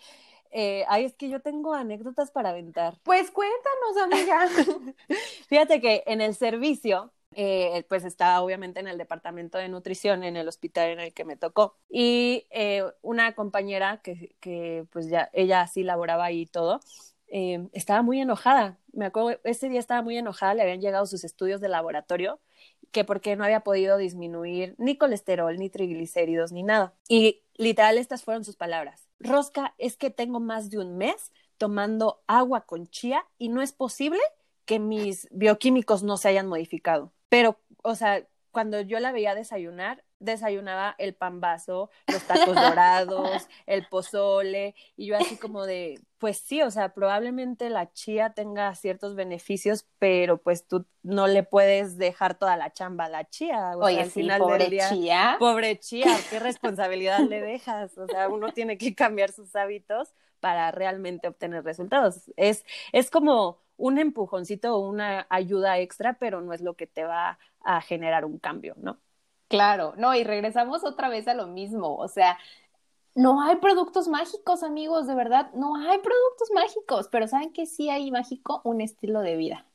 eh, 0.52 0.84
ay, 0.88 1.06
es 1.06 1.16
que 1.16 1.30
yo 1.30 1.40
tengo 1.40 1.74
anécdotas 1.74 2.32
para 2.32 2.50
aventar. 2.50 2.98
Pues 3.04 3.32
cuéntanos, 3.32 3.98
amiga. 4.04 4.48
Fíjate 5.48 5.80
que 5.80 6.04
en 6.06 6.20
el 6.20 6.36
servicio, 6.36 7.12
eh, 7.34 7.86
pues 7.88 8.04
estaba 8.04 8.42
obviamente 8.42 8.82
en 8.82 8.88
el 8.88 8.98
departamento 8.98 9.58
de 9.58 9.70
nutrición 9.70 10.24
en 10.24 10.36
el 10.36 10.48
hospital 10.48 10.90
en 10.90 11.00
el 11.00 11.14
que 11.14 11.24
me 11.24 11.38
tocó. 11.38 11.78
Y 11.90 12.48
eh, 12.50 12.84
una 13.02 13.34
compañera 13.34 14.02
que, 14.04 14.36
que, 14.42 14.86
pues 14.92 15.08
ya, 15.08 15.30
ella 15.32 15.66
sí 15.68 15.84
laboraba 15.84 16.26
ahí 16.26 16.42
y 16.42 16.46
todo, 16.48 16.82
estaba 17.28 18.02
muy 18.02 18.20
enojada. 18.20 18.78
Me 18.92 19.06
acuerdo, 19.06 19.40
ese 19.46 19.70
día 19.70 19.80
estaba 19.80 20.02
muy 20.02 20.18
enojada, 20.18 20.54
le 20.54 20.64
habían 20.64 20.82
llegado 20.82 21.06
sus 21.06 21.24
estudios 21.24 21.62
de 21.62 21.70
laboratorio, 21.70 22.42
que 22.92 23.06
porque 23.06 23.38
no 23.38 23.46
había 23.46 23.62
podido 23.62 23.96
disminuir 23.96 24.76
ni 24.78 24.98
colesterol, 24.98 25.58
ni 25.58 25.70
triglicéridos, 25.70 26.52
ni 26.52 26.64
nada. 26.64 26.94
Y 27.08 27.42
literal, 27.56 27.98
estas 27.98 28.26
fueron 28.26 28.44
sus 28.44 28.58
palabras 28.58 29.11
Rosca, 29.24 29.74
es 29.78 29.98
que 29.98 30.10
tengo 30.10 30.40
más 30.40 30.70
de 30.70 30.80
un 30.80 30.98
mes 30.98 31.32
tomando 31.58 32.22
agua 32.28 32.66
con 32.66 32.88
chía 32.88 33.26
y 33.38 33.50
no 33.50 33.62
es 33.62 33.72
posible 33.72 34.20
que 34.66 34.80
mis 34.80 35.28
bioquímicos 35.32 36.04
no 36.04 36.18
se 36.18 36.30
hayan 36.30 36.48
modificado. 36.48 37.12
Pero, 37.30 37.60
o 37.84 37.96
sea, 37.96 38.26
cuando 38.52 38.82
yo 38.82 39.00
la 39.00 39.12
veía 39.12 39.36
desayunar, 39.36 40.04
desayunaba 40.22 40.96
el 40.98 41.14
pambazo, 41.16 41.90
los 42.08 42.24
tacos 42.24 42.56
dorados, 42.56 43.48
el 43.66 43.86
pozole, 43.88 44.76
y 44.96 45.08
yo 45.08 45.18
así 45.18 45.36
como 45.38 45.66
de, 45.66 46.00
pues 46.20 46.38
sí, 46.38 46.62
o 46.62 46.72
sea, 46.72 46.94
probablemente 46.94 47.70
la 47.70 47.92
chía 47.92 48.34
tenga 48.34 48.74
ciertos 48.76 49.16
beneficios, 49.16 49.86
pero 50.00 50.38
pues 50.38 50.68
tú 50.68 50.86
no 51.04 51.28
le 51.28 51.44
puedes 51.44 51.98
dejar 51.98 52.38
toda 52.38 52.56
la 52.56 52.72
chamba 52.72 53.06
a 53.06 53.10
la 53.10 53.28
chía. 53.28 53.72
O 53.76 53.86
Oye, 53.86 54.02
al 54.02 54.12
final 54.12 54.40
pobre 54.40 54.70
día, 54.70 54.90
chía. 54.90 55.36
Pobre 55.40 55.80
chía, 55.80 56.16
¿qué 56.30 56.40
responsabilidad 56.40 57.20
le 57.22 57.42
dejas? 57.42 57.98
O 57.98 58.08
sea, 58.08 58.30
uno 58.30 58.54
tiene 58.54 58.78
que 58.78 58.94
cambiar 58.96 59.32
sus 59.32 59.56
hábitos 59.56 60.14
para 60.40 60.72
realmente 60.72 61.28
obtener 61.28 61.64
resultados. 61.64 62.32
Es, 62.36 62.64
es 62.92 63.10
como 63.10 63.60
un 63.78 63.98
empujoncito 63.98 64.76
o 64.76 64.88
una 64.88 65.26
ayuda 65.30 65.80
extra, 65.80 66.14
pero 66.20 66.42
no 66.42 66.54
es 66.54 66.62
lo 66.62 66.76
que 66.76 66.86
te 66.86 67.04
va 67.04 67.40
a 67.64 67.82
generar 67.82 68.26
un 68.26 68.38
cambio, 68.38 68.76
¿no? 68.78 69.00
Claro, 69.52 69.94
no, 69.98 70.16
y 70.16 70.24
regresamos 70.24 70.86
otra 70.86 71.10
vez 71.10 71.28
a 71.28 71.34
lo 71.34 71.46
mismo, 71.46 71.98
o 71.98 72.08
sea, 72.08 72.38
no 73.16 73.42
hay 73.42 73.58
productos 73.58 74.08
mágicos, 74.08 74.64
amigos, 74.64 75.08
de 75.08 75.14
verdad, 75.14 75.52
no 75.54 75.76
hay 75.76 75.98
productos 75.98 76.50
mágicos, 76.56 77.10
pero 77.12 77.28
¿saben 77.28 77.52
que 77.52 77.66
sí 77.66 77.90
hay 77.90 78.10
mágico? 78.12 78.62
Un 78.64 78.80
estilo 78.80 79.20
de 79.20 79.36
vida. 79.36 79.66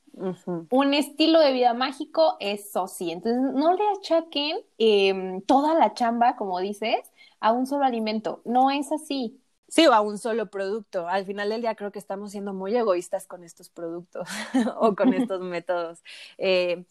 Un 0.71 0.95
estilo 0.95 1.41
de 1.41 1.53
vida 1.53 1.75
mágico, 1.75 2.39
eso 2.41 2.89
sí. 2.89 3.11
Entonces, 3.11 3.39
no 3.53 3.75
le 3.75 3.83
achaquen 3.99 4.57
em, 4.79 5.43
toda 5.43 5.75
la 5.75 5.93
chamba, 5.93 6.37
como 6.37 6.59
dices, 6.59 7.13
a 7.39 7.53
un 7.53 7.67
solo 7.67 7.85
alimento. 7.85 8.41
No 8.47 8.71
es 8.71 8.91
así. 8.93 9.39
Sí, 9.69 9.87
o 9.87 9.93
a 9.93 10.01
un 10.01 10.17
solo 10.17 10.47
producto. 10.49 11.07
Al 11.07 11.27
final 11.27 11.51
del 11.51 11.61
día 11.61 11.75
creo 11.75 11.93
que 11.93 11.99
estamos 11.99 12.31
siendo 12.31 12.55
muy 12.55 12.75
egoístas 12.75 13.27
con 13.27 13.45
estos 13.45 13.69
productos 13.69 14.27
o 14.79 14.95
con 14.97 15.13
estos 15.13 15.43
métodos. 15.43 16.03
Eh, 16.39 16.87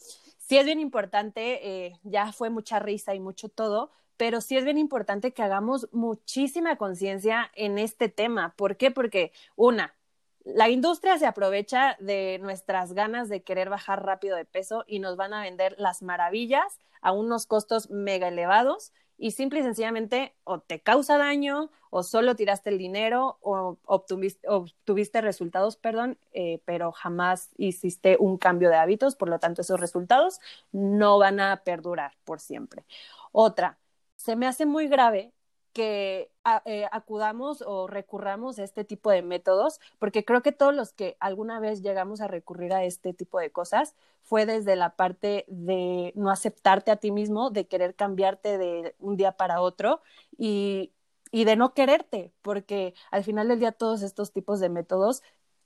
sí 0.48 0.58
es 0.58 0.66
bien 0.66 0.80
importante, 0.80 1.86
eh, 1.86 2.00
ya 2.04 2.32
fue 2.32 2.50
mucha 2.50 2.80
risa 2.80 3.16
y 3.16 3.20
mucho 3.20 3.50
todo, 3.50 3.92
pero 4.18 4.42
sí 4.42 4.58
es 4.58 4.64
bien 4.64 4.78
importante 4.78 5.34
que 5.34 5.44
hagamos 5.44 5.90
muchísima 5.92 6.78
conciencia 6.78 7.52
en 7.56 7.78
este 7.78 8.10
tema. 8.10 8.54
¿Por 8.56 8.78
qué? 8.78 8.92
Porque, 8.92 9.32
una, 9.56 9.96
la 10.44 10.70
industria 10.70 11.18
se 11.18 11.26
aprovecha 11.26 11.98
de 12.00 12.40
nuestras 12.42 12.94
ganas 12.94 13.30
de 13.30 13.44
querer 13.44 13.70
bajar 13.70 14.06
rápido 14.06 14.38
de 14.38 14.46
peso 14.46 14.86
y 14.88 15.00
nos 15.00 15.18
van 15.18 15.34
a 15.34 15.42
vender 15.42 15.76
las 15.80 16.04
maravillas 16.04 16.80
a 17.02 17.12
unos 17.12 17.48
costos 17.48 17.90
mega 17.90 18.28
elevados 18.28 18.94
y 19.18 19.32
simple 19.32 19.60
y 19.60 19.64
sencillamente 19.64 20.36
o 20.44 20.60
te 20.60 20.82
causa 20.82 21.18
daño 21.18 21.72
o 21.90 22.04
solo 22.04 22.36
tiraste 22.36 22.70
el 22.70 22.78
dinero 22.78 23.38
o 23.42 23.78
obtuviste, 23.86 25.22
resultados, 25.22 25.78
perdón, 25.78 26.18
eh, 26.34 26.62
pero 26.66 26.92
jamás 26.92 27.52
hiciste 27.58 28.18
un 28.20 28.38
cambio 28.38 28.70
de 28.70 28.76
hábitos, 28.76 29.16
por 29.16 29.30
lo 29.30 29.40
tanto 29.40 29.62
esos 29.62 29.80
resultados 29.80 30.40
no 30.72 31.18
van 31.18 31.40
a 31.40 31.64
perdurar 31.64 32.14
por 32.26 32.40
siempre. 32.42 32.86
Otra, 33.32 33.78
se 34.18 34.36
me 34.36 34.48
hace 34.48 34.66
muy 34.66 34.88
grave 34.88 35.32
que 35.72 36.32
eh, 36.66 36.88
acudamos 36.92 37.64
o 37.66 37.88
recurramos 37.88 38.60
a 38.60 38.64
este 38.64 38.84
tipo 38.84 39.10
de 39.10 39.22
métodos, 39.22 39.80
porque 40.00 40.24
creo 40.24 40.42
que 40.42 40.52
todos 40.52 40.76
los 40.76 40.94
que 40.94 41.18
alguna 41.20 41.60
vez 41.60 41.82
llegamos 41.82 42.22
a 42.22 42.28
recurrir 42.28 42.74
a 42.74 42.84
este 42.84 43.14
tipo 43.14 43.40
de 43.40 43.52
cosas 43.52 43.96
fue 44.22 44.46
desde 44.46 44.76
la 44.76 44.96
parte 44.96 45.46
de 45.48 46.14
no 46.16 46.30
aceptarte 46.30 46.92
a 46.92 46.98
ti 46.98 47.12
mismo, 47.12 47.50
de 47.50 47.68
querer 47.68 47.96
cambiarte 47.96 48.58
de 48.58 48.96
un 49.00 49.18
día 49.18 49.34
para 49.34 49.62
otro 49.62 50.02
y, 50.38 50.92
y 51.32 51.46
de 51.46 51.56
no 51.56 51.74
quererte, 51.74 52.32
porque 52.42 52.94
al 53.12 53.24
final 53.24 53.48
del 53.48 53.60
día 53.60 53.72
todos 53.72 54.02
estos 54.02 54.32
tipos 54.32 54.60
de 54.60 54.70
métodos 54.70 55.24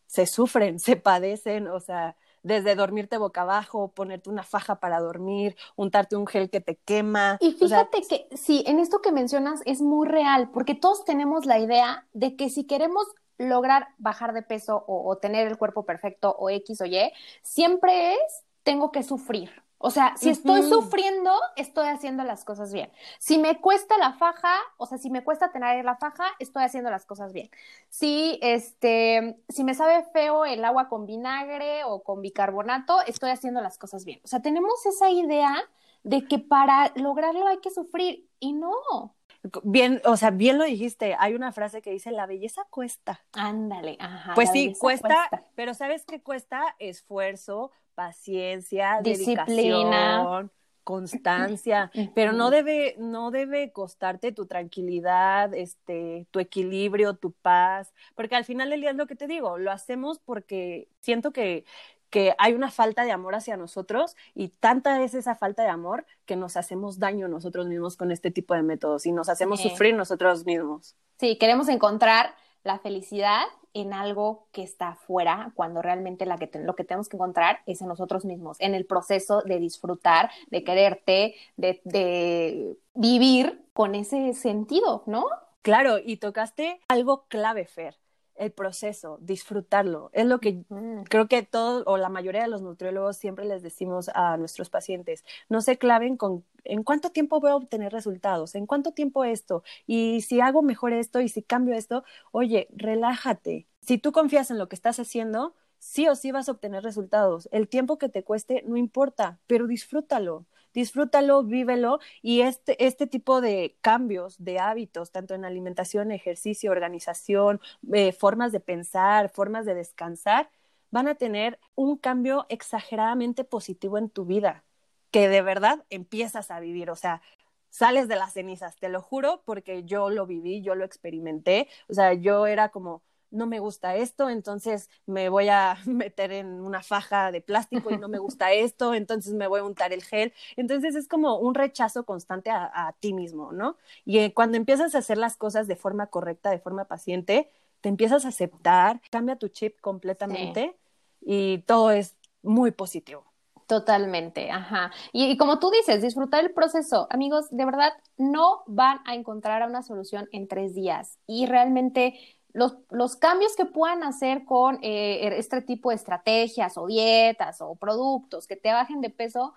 se 0.08 0.26
sufren, 0.26 0.80
se 0.80 0.96
padecen, 0.96 1.68
o 1.68 1.80
sea, 1.80 2.16
desde 2.44 2.76
dormirte 2.76 3.18
boca 3.18 3.42
abajo, 3.42 3.92
ponerte 3.92 4.30
una 4.30 4.44
faja 4.44 4.80
para 4.80 5.00
dormir, 5.00 5.56
untarte 5.76 6.16
un 6.16 6.28
gel 6.28 6.50
que 6.50 6.62
te 6.62 6.76
quema. 6.78 7.38
Y 7.40 7.54
fíjate 7.54 8.02
que 8.02 8.28
sí, 8.36 8.64
en 8.68 8.80
esto 8.80 9.02
que 9.02 9.12
mencionas 9.12 9.62
es 9.66 9.82
muy 9.82 10.08
real, 10.08 10.50
porque 10.52 10.76
todos 10.76 11.06
tenemos 11.06 11.46
la 11.46 11.60
idea 11.60 12.08
de 12.14 12.36
que 12.36 12.50
si 12.50 12.66
queremos 12.66 13.06
lograr 13.38 13.88
bajar 13.98 14.34
de 14.34 14.42
peso 14.42 14.84
o, 14.88 15.10
o 15.10 15.18
tener 15.18 15.48
el 15.48 15.58
cuerpo 15.58 15.86
perfecto 15.86 16.36
o 16.38 16.50
X 16.50 16.82
o 16.82 16.86
Y, 16.86 17.12
siempre 17.42 18.14
es 18.14 18.44
tengo 18.64 18.92
que 18.92 19.04
sufrir. 19.04 19.52
O 19.82 19.92
sea, 19.92 20.14
si 20.18 20.30
estoy 20.30 20.64
sufriendo, 20.64 21.32
estoy 21.56 21.88
haciendo 21.88 22.24
las 22.26 22.44
cosas 22.44 22.74
bien. 22.74 22.92
Si 23.18 23.38
me 23.38 23.62
cuesta 23.62 23.98
la 23.98 24.12
faja, 24.12 24.54
o 24.76 24.86
sea, 24.86 24.98
si 24.98 25.10
me 25.10 25.24
cuesta 25.24 25.54
tener 25.54 25.86
la 25.86 25.96
faja, 25.96 26.26
estoy 26.38 26.64
haciendo 26.64 26.92
las 26.92 27.06
cosas 27.06 27.32
bien. 27.32 27.50
Si 27.88 28.38
este, 28.42 29.40
si 29.48 29.64
me 29.64 29.74
sabe 29.74 30.04
feo 30.12 30.44
el 30.44 30.66
agua 30.66 30.90
con 30.90 31.06
vinagre 31.06 31.86
o 31.86 32.04
con 32.04 32.22
bicarbonato, 32.22 33.02
estoy 33.08 33.32
haciendo 33.32 33.62
las 33.62 33.78
cosas 33.78 34.04
bien. 34.04 34.20
O 34.26 34.28
sea, 34.28 34.42
tenemos 34.42 34.86
esa 34.86 35.10
idea 35.10 35.56
de 36.04 36.26
que 36.26 36.40
para 36.40 36.92
lograrlo 36.96 37.48
hay 37.48 37.60
que 37.60 37.72
sufrir 37.72 38.28
y 38.40 38.52
no. 38.52 39.16
Bien, 39.64 40.02
o 40.04 40.18
sea, 40.18 40.32
bien 40.32 40.58
lo 40.58 40.66
dijiste. 40.66 41.16
Hay 41.18 41.34
una 41.34 41.54
frase 41.54 41.82
que 41.82 41.92
dice 41.92 42.12
la 42.12 42.26
belleza 42.26 42.66
cuesta. 42.70 43.22
Ándale, 43.32 43.96
ajá. 44.00 44.34
Pues 44.36 44.52
sí, 44.52 44.76
cuesta, 44.78 45.30
pero 45.56 45.74
¿sabes 45.74 46.04
qué 46.06 46.22
cuesta? 46.22 46.76
Esfuerzo, 46.80 47.72
paciencia, 48.00 49.02
disciplina, 49.04 50.50
constancia, 50.86 51.92
pero 52.16 52.32
no 52.32 52.50
debe, 52.50 52.96
no 52.98 53.30
debe 53.30 53.74
costarte 53.74 54.32
tu 54.32 54.46
tranquilidad, 54.46 55.54
este, 55.54 56.26
tu 56.32 56.40
equilibrio, 56.40 57.16
tu 57.16 57.34
paz, 57.34 57.94
porque 58.16 58.38
al 58.38 58.46
final 58.46 58.70
del 58.70 58.80
día 58.80 58.92
es 58.92 58.96
lo 58.96 59.06
que 59.06 59.18
te 59.18 59.28
digo, 59.28 59.58
lo 59.58 59.70
hacemos 59.70 60.18
porque 60.20 60.88
siento 61.02 61.34
que, 61.34 61.66
que 62.10 62.36
hay 62.38 62.54
una 62.54 62.72
falta 62.72 63.04
de 63.04 63.12
amor 63.12 63.36
hacia 63.36 63.58
nosotros 63.58 64.16
y 64.34 64.48
tanta 64.48 65.04
es 65.04 65.14
esa 65.14 65.36
falta 65.36 65.64
de 65.64 65.70
amor 65.70 66.06
que 66.26 66.38
nos 66.38 66.56
hacemos 66.56 67.00
daño 67.00 67.28
nosotros 67.28 67.68
mismos 67.68 67.98
con 67.98 68.14
este 68.14 68.32
tipo 68.32 68.54
de 68.54 68.64
métodos 68.64 69.06
y 69.06 69.12
nos 69.12 69.28
hacemos 69.28 69.60
sufrir 69.60 69.94
nosotros 69.94 70.46
mismos. 70.46 70.96
Sí, 71.18 71.38
queremos 71.38 71.68
encontrar 71.68 72.34
la 72.64 72.80
felicidad 72.80 73.44
en 73.74 73.94
algo 73.94 74.48
que 74.52 74.64
está 74.64 74.90
afuera, 74.90 75.52
cuando 75.56 75.82
realmente 75.82 76.26
la 76.26 76.38
que 76.38 76.50
lo 76.60 76.76
que 76.76 76.84
tenemos 76.84 77.08
que 77.08 77.18
encontrar 77.18 77.60
es 77.66 77.82
en 77.82 77.88
nosotros 77.88 78.26
mismos, 78.26 78.58
en 78.60 78.74
el 78.74 78.86
proceso 78.86 79.42
de 79.42 79.60
disfrutar, 79.60 80.32
de 80.50 80.64
quererte, 80.64 81.36
de, 81.56 81.82
de 81.84 82.78
vivir 82.96 83.64
con 83.74 83.96
ese 83.96 84.34
sentido, 84.34 85.04
¿no? 85.06 85.26
Claro, 85.62 85.98
y 86.04 86.18
tocaste 86.18 86.80
algo 86.88 87.26
clave, 87.28 87.66
Fer 87.66 87.96
el 88.40 88.52
proceso, 88.52 89.18
disfrutarlo. 89.22 90.10
Es 90.14 90.26
lo 90.26 90.40
que 90.40 90.64
creo 91.10 91.28
que 91.28 91.44
todos 91.44 91.84
o 91.86 91.98
la 91.98 92.10
mayoría 92.10 92.42
de 92.42 92.48
los 92.48 92.62
nutriólogos 92.62 93.18
siempre 93.18 93.46
les 93.46 93.62
decimos 93.62 94.10
a 94.16 94.38
nuestros 94.38 94.70
pacientes. 94.70 95.26
No 95.50 95.62
se 95.62 95.78
claven 95.78 96.18
con 96.18 96.46
en 96.64 96.84
cuánto 96.84 97.12
tiempo 97.12 97.40
voy 97.40 97.52
a 97.52 97.56
obtener 97.56 97.92
resultados, 97.92 98.56
en 98.56 98.66
cuánto 98.66 98.92
tiempo 98.92 99.24
esto, 99.24 99.64
y 99.86 100.22
si 100.22 100.42
hago 100.42 100.62
mejor 100.62 100.94
esto 100.94 101.22
y 101.22 101.30
si 101.30 101.42
cambio 101.42 101.76
esto, 101.76 102.04
oye, 102.32 102.68
relájate. 102.72 103.68
Si 103.82 103.98
tú 103.98 104.12
confías 104.12 104.52
en 104.52 104.58
lo 104.58 104.70
que 104.70 104.76
estás 104.76 105.00
haciendo, 105.00 105.54
sí 105.78 106.08
o 106.08 106.16
sí 106.16 106.32
vas 106.32 106.48
a 106.48 106.54
obtener 106.54 106.84
resultados. 106.84 107.50
El 107.52 107.68
tiempo 107.68 107.98
que 107.98 108.10
te 108.10 108.24
cueste 108.24 108.64
no 108.66 108.78
importa, 108.78 109.40
pero 109.48 109.68
disfrútalo 109.68 110.46
disfrútalo, 110.74 111.44
vívelo 111.44 112.00
y 112.22 112.42
este, 112.42 112.84
este 112.86 113.08
tipo 113.08 113.42
de 113.42 113.78
cambios 113.82 114.36
de 114.44 114.60
hábitos, 114.60 115.12
tanto 115.12 115.34
en 115.36 115.46
alimentación, 115.46 116.12
ejercicio, 116.12 116.72
organización, 116.72 117.60
eh, 117.94 118.12
formas 118.12 118.52
de 118.52 118.60
pensar, 118.60 119.30
formas 119.30 119.66
de 119.66 119.76
descansar, 119.76 120.50
van 120.92 121.08
a 121.08 121.16
tener 121.16 121.60
un 121.76 121.98
cambio 121.98 122.46
exageradamente 122.50 123.44
positivo 123.44 123.98
en 123.98 124.10
tu 124.10 124.26
vida, 124.26 124.64
que 125.12 125.30
de 125.30 125.42
verdad 125.42 125.86
empiezas 125.90 126.52
a 126.52 126.60
vivir, 126.60 126.90
o 126.90 126.96
sea, 126.96 127.22
sales 127.70 128.08
de 128.08 128.16
las 128.16 128.34
cenizas, 128.34 128.78
te 128.78 128.90
lo 128.90 129.02
juro, 129.02 129.44
porque 129.46 129.84
yo 129.84 130.10
lo 130.10 130.26
viví, 130.26 130.62
yo 130.62 130.76
lo 130.76 130.86
experimenté, 130.86 131.68
o 131.88 131.94
sea, 131.94 132.14
yo 132.14 132.48
era 132.48 132.70
como, 132.70 133.04
no 133.32 133.48
me 133.48 133.60
gusta 133.60 133.96
esto, 133.96 134.30
entonces 134.30 134.90
me 135.06 135.30
voy 135.30 135.50
a 135.50 135.78
meter 135.86 136.32
en 136.32 136.62
una 136.62 136.82
faja 136.84 137.32
de 137.32 137.42
plástico 137.42 137.92
y 137.92 137.98
no 137.98 138.08
me 138.08 138.20
gusta 138.20 138.52
esto, 138.52 138.94
entonces 138.94 139.34
me 139.34 139.48
voy 139.48 139.60
a 139.60 139.64
untar 139.64 139.94
el 139.94 140.04
gel. 140.04 140.34
Entonces 140.56 140.96
es 140.96 141.08
como 141.08 141.38
un 141.38 141.56
rechazo 141.56 142.04
constante 142.06 142.50
a, 142.52 142.96
ti 143.00 143.14
mismo, 143.14 143.52
¿no? 143.52 143.78
Y 144.06 144.20
eh, 144.20 144.34
cuando 144.34 144.58
empiezas 144.58 144.96
a 144.96 145.00
hacer 145.00 145.18
las 145.18 145.38
cosas 145.38 145.68
de 145.68 145.76
forma 145.76 146.08
correcta, 146.08 146.50
de 146.50 146.60
forma 146.60 146.86
paciente, 146.86 147.50
te 147.82 147.90
empiezas 147.90 148.26
a 148.26 148.30
aceptar, 148.30 149.02
cambia 149.10 149.38
tu 149.38 149.48
chip 149.48 149.80
completamente 149.80 150.76
y 151.22 151.60
todo 151.60 151.92
es 151.92 152.16
muy 152.42 152.72
positivo. 152.72 153.26
Totalmente, 153.68 154.50
ajá. 154.50 154.92
y, 155.14 155.38
como 155.38 155.60
tú 155.60 155.70
dices, 155.70 156.02
disfrutar 156.02 156.44
el 156.44 156.52
proceso. 156.54 157.06
Amigos, 157.12 157.46
de 157.52 157.66
verdad, 157.66 157.94
no 158.18 158.64
van 158.66 159.00
a 159.06 159.14
encontrar 159.14 159.68
una 159.70 159.84
solución 159.84 160.28
en 160.32 160.48
tres 160.48 160.74
días. 160.74 161.20
Y 161.28 161.46
realmente 161.46 162.20
los, 162.54 162.78
los, 162.90 163.16
cambios 163.16 163.56
que 163.56 163.66
puedan 163.66 164.04
hacer 164.04 164.46
con 164.46 164.80
eh, 164.82 165.36
este 165.38 165.62
tipo 165.62 165.90
de 165.90 165.96
estrategias 165.96 166.78
o 166.78 166.88
dietas 166.88 167.62
o 167.62 167.76
productos 167.76 168.48
que 168.48 168.56
te 168.56 168.72
bajen 168.72 169.02
de 169.02 169.10
peso 169.10 169.54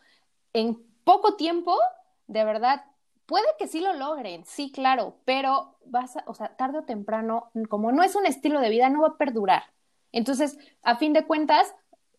en 0.52 0.78
poco 1.04 1.36
tiempo, 1.36 1.76
de 2.26 2.44
verdad 2.44 2.84
puede 3.26 3.46
que 3.58 3.66
sí 3.66 3.80
lo 3.80 3.94
logren, 3.94 4.44
sí, 4.44 4.70
claro, 4.70 5.16
pero 5.24 5.76
vas 5.86 6.16
a, 6.16 6.24
o 6.26 6.34
sea, 6.34 6.56
tarde 6.56 6.78
o 6.78 6.84
temprano, 6.84 7.50
como 7.68 7.92
no 7.92 8.02
es 8.02 8.14
un 8.14 8.26
estilo 8.26 8.60
de 8.60 8.68
vida, 8.68 8.90
no 8.90 9.02
va 9.02 9.08
a 9.08 9.16
perdurar. 9.16 9.62
Entonces, 10.12 10.58
a 10.82 10.96
fin 10.96 11.12
de 11.12 11.26
cuentas, 11.26 11.74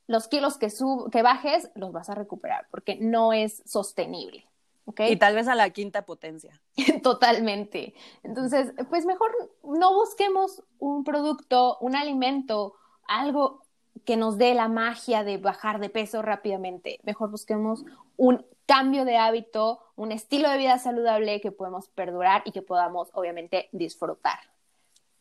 los 0.07 0.27
kilos 0.27 0.57
que, 0.57 0.69
sub, 0.69 1.11
que 1.11 1.21
bajes 1.21 1.69
los 1.75 1.91
vas 1.91 2.09
a 2.09 2.15
recuperar 2.15 2.67
porque 2.71 2.97
no 2.99 3.31
es 3.31 3.61
sostenible. 3.65 4.45
¿Okay? 4.85 5.11
Y 5.11 5.15
tal 5.17 5.35
vez 5.35 5.47
a 5.47 5.55
la 5.55 5.69
quinta 5.69 6.05
potencia. 6.05 6.61
Totalmente. 7.03 7.93
Entonces, 8.23 8.73
pues 8.89 9.05
mejor 9.05 9.31
no 9.63 9.93
busquemos 9.93 10.63
un 10.79 11.03
producto, 11.03 11.77
un 11.81 11.95
alimento, 11.95 12.75
algo 13.07 13.63
que 14.05 14.17
nos 14.17 14.37
dé 14.37 14.53
la 14.53 14.67
magia 14.67 15.23
de 15.23 15.37
bajar 15.37 15.79
de 15.79 15.89
peso 15.89 16.21
rápidamente. 16.21 16.99
Mejor 17.03 17.29
busquemos 17.31 17.85
un 18.17 18.45
cambio 18.65 19.05
de 19.05 19.17
hábito, 19.17 19.79
un 19.95 20.11
estilo 20.11 20.49
de 20.49 20.57
vida 20.57 20.77
saludable 20.79 21.41
que 21.41 21.51
podemos 21.51 21.89
perdurar 21.89 22.41
y 22.45 22.51
que 22.51 22.61
podamos, 22.61 23.09
obviamente, 23.13 23.69
disfrutar. 23.71 24.39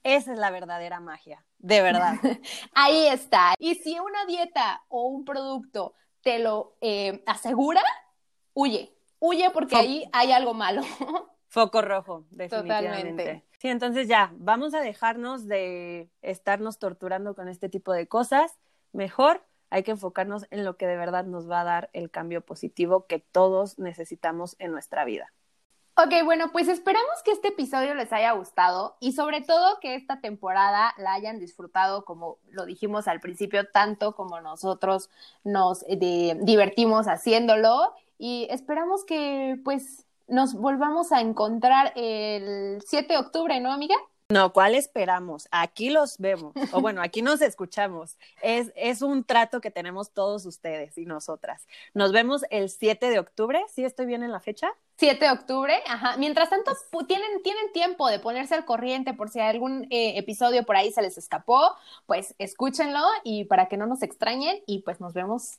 Esa 0.04 0.32
es 0.32 0.38
la 0.38 0.50
verdadera 0.50 0.98
magia, 1.00 1.44
de 1.58 1.80
verdad. 1.80 2.14
Ahí 2.74 3.06
está. 3.06 3.54
Y 3.58 3.76
si 3.76 3.98
una 4.00 4.24
dieta 4.26 4.82
o 4.88 5.04
un 5.04 5.24
producto 5.24 5.94
te 6.22 6.38
lo 6.40 6.76
eh, 6.80 7.22
asegura, 7.26 7.82
huye, 8.52 8.92
huye 9.22 9.50
porque 9.50 9.76
ahí 9.76 10.08
hay 10.12 10.32
algo 10.32 10.52
malo. 10.52 10.82
Foco 11.48 11.80
rojo, 11.80 12.24
definitivamente. 12.30 13.44
Sí, 13.58 13.68
entonces 13.68 14.08
ya, 14.08 14.32
vamos 14.36 14.74
a 14.74 14.80
dejarnos 14.80 15.46
de 15.46 16.10
estarnos 16.22 16.78
torturando 16.78 17.34
con 17.34 17.48
este 17.48 17.68
tipo 17.68 17.92
de 17.92 18.08
cosas. 18.08 18.58
Mejor 18.92 19.44
hay 19.70 19.84
que 19.84 19.92
enfocarnos 19.92 20.46
en 20.50 20.64
lo 20.64 20.76
que 20.76 20.86
de 20.86 20.96
verdad 20.96 21.24
nos 21.24 21.48
va 21.48 21.60
a 21.60 21.64
dar 21.64 21.90
el 21.92 22.10
cambio 22.10 22.40
positivo 22.40 23.06
que 23.06 23.20
todos 23.20 23.78
necesitamos 23.78 24.56
en 24.58 24.72
nuestra 24.72 25.04
vida. 25.04 25.32
Ok, 25.94 26.24
bueno, 26.24 26.50
pues 26.52 26.68
esperamos 26.68 27.22
que 27.22 27.32
este 27.32 27.48
episodio 27.48 27.94
les 27.94 28.12
haya 28.14 28.32
gustado 28.32 28.96
y 28.98 29.12
sobre 29.12 29.42
todo 29.42 29.78
que 29.80 29.94
esta 29.94 30.20
temporada 30.20 30.94
la 30.96 31.12
hayan 31.12 31.38
disfrutado 31.38 32.06
como 32.06 32.38
lo 32.48 32.64
dijimos 32.64 33.06
al 33.06 33.20
principio, 33.20 33.68
tanto 33.68 34.16
como 34.16 34.40
nosotros 34.40 35.10
nos 35.44 35.84
eh, 35.86 36.38
divertimos 36.40 37.08
haciéndolo 37.08 37.92
y 38.18 38.46
esperamos 38.50 39.04
que 39.04 39.58
pues 39.64 40.06
nos 40.28 40.54
volvamos 40.54 41.12
a 41.12 41.20
encontrar 41.20 41.92
el 41.96 42.82
7 42.86 43.12
de 43.12 43.18
octubre, 43.18 43.60
¿no, 43.60 43.72
amiga? 43.72 43.96
No, 44.32 44.54
¿cuál 44.54 44.74
esperamos? 44.74 45.46
Aquí 45.50 45.90
los 45.90 46.16
vemos, 46.16 46.54
o 46.72 46.80
bueno, 46.80 47.02
aquí 47.02 47.20
nos 47.20 47.42
escuchamos. 47.42 48.16
Es, 48.40 48.72
es 48.76 49.02
un 49.02 49.24
trato 49.24 49.60
que 49.60 49.70
tenemos 49.70 50.10
todos 50.12 50.46
ustedes 50.46 50.96
y 50.96 51.04
nosotras. 51.04 51.66
Nos 51.92 52.12
vemos 52.12 52.42
el 52.48 52.70
7 52.70 53.10
de 53.10 53.18
octubre, 53.18 53.62
¿sí 53.68 53.84
estoy 53.84 54.06
bien 54.06 54.22
en 54.22 54.32
la 54.32 54.40
fecha? 54.40 54.72
7 54.96 55.22
de 55.22 55.30
octubre, 55.30 55.74
ajá. 55.86 56.16
Mientras 56.16 56.48
tanto, 56.48 56.72
tienen, 57.06 57.42
tienen 57.42 57.72
tiempo 57.72 58.08
de 58.08 58.20
ponerse 58.20 58.54
al 58.54 58.64
corriente 58.64 59.12
por 59.12 59.28
si 59.28 59.40
algún 59.40 59.84
eh, 59.90 60.16
episodio 60.16 60.64
por 60.64 60.76
ahí 60.76 60.92
se 60.92 61.02
les 61.02 61.18
escapó, 61.18 61.74
pues 62.06 62.34
escúchenlo 62.38 63.04
y 63.24 63.44
para 63.44 63.66
que 63.66 63.76
no 63.76 63.86
nos 63.86 64.02
extrañen 64.02 64.62
y 64.66 64.78
pues 64.78 64.98
nos 64.98 65.12
vemos 65.12 65.58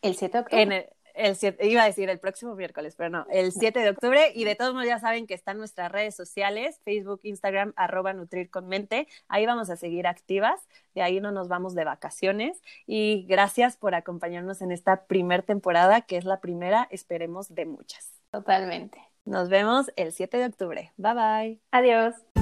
el 0.00 0.16
7 0.16 0.38
de 0.38 0.40
octubre. 0.40 0.62
En 0.62 0.72
el, 0.72 0.86
el 1.14 1.36
iba 1.60 1.82
a 1.82 1.86
decir 1.86 2.08
el 2.08 2.18
próximo 2.18 2.54
miércoles, 2.54 2.94
pero 2.96 3.10
no, 3.10 3.26
el 3.30 3.52
7 3.52 3.80
de 3.80 3.90
octubre. 3.90 4.32
Y 4.34 4.44
de 4.44 4.54
todos 4.54 4.72
modos 4.72 4.86
ya 4.86 4.98
saben 4.98 5.26
que 5.26 5.34
están 5.34 5.58
nuestras 5.58 5.90
redes 5.90 6.14
sociales, 6.14 6.80
Facebook, 6.84 7.20
Instagram, 7.22 7.72
arroba 7.76 8.12
Nutrir 8.12 8.50
con 8.50 8.68
Mente. 8.68 9.08
Ahí 9.28 9.46
vamos 9.46 9.70
a 9.70 9.76
seguir 9.76 10.06
activas. 10.06 10.60
De 10.94 11.02
ahí 11.02 11.20
no 11.20 11.32
nos 11.32 11.48
vamos 11.48 11.74
de 11.74 11.84
vacaciones. 11.84 12.60
Y 12.86 13.24
gracias 13.28 13.76
por 13.76 13.94
acompañarnos 13.94 14.62
en 14.62 14.72
esta 14.72 15.04
primer 15.04 15.42
temporada, 15.42 16.02
que 16.02 16.16
es 16.16 16.24
la 16.24 16.40
primera, 16.40 16.88
esperemos, 16.90 17.54
de 17.54 17.66
muchas. 17.66 18.12
Totalmente. 18.30 18.98
Nos 19.24 19.48
vemos 19.48 19.92
el 19.96 20.12
7 20.12 20.36
de 20.36 20.46
octubre. 20.46 20.92
Bye 20.96 21.14
bye. 21.14 21.60
Adiós. 21.70 22.41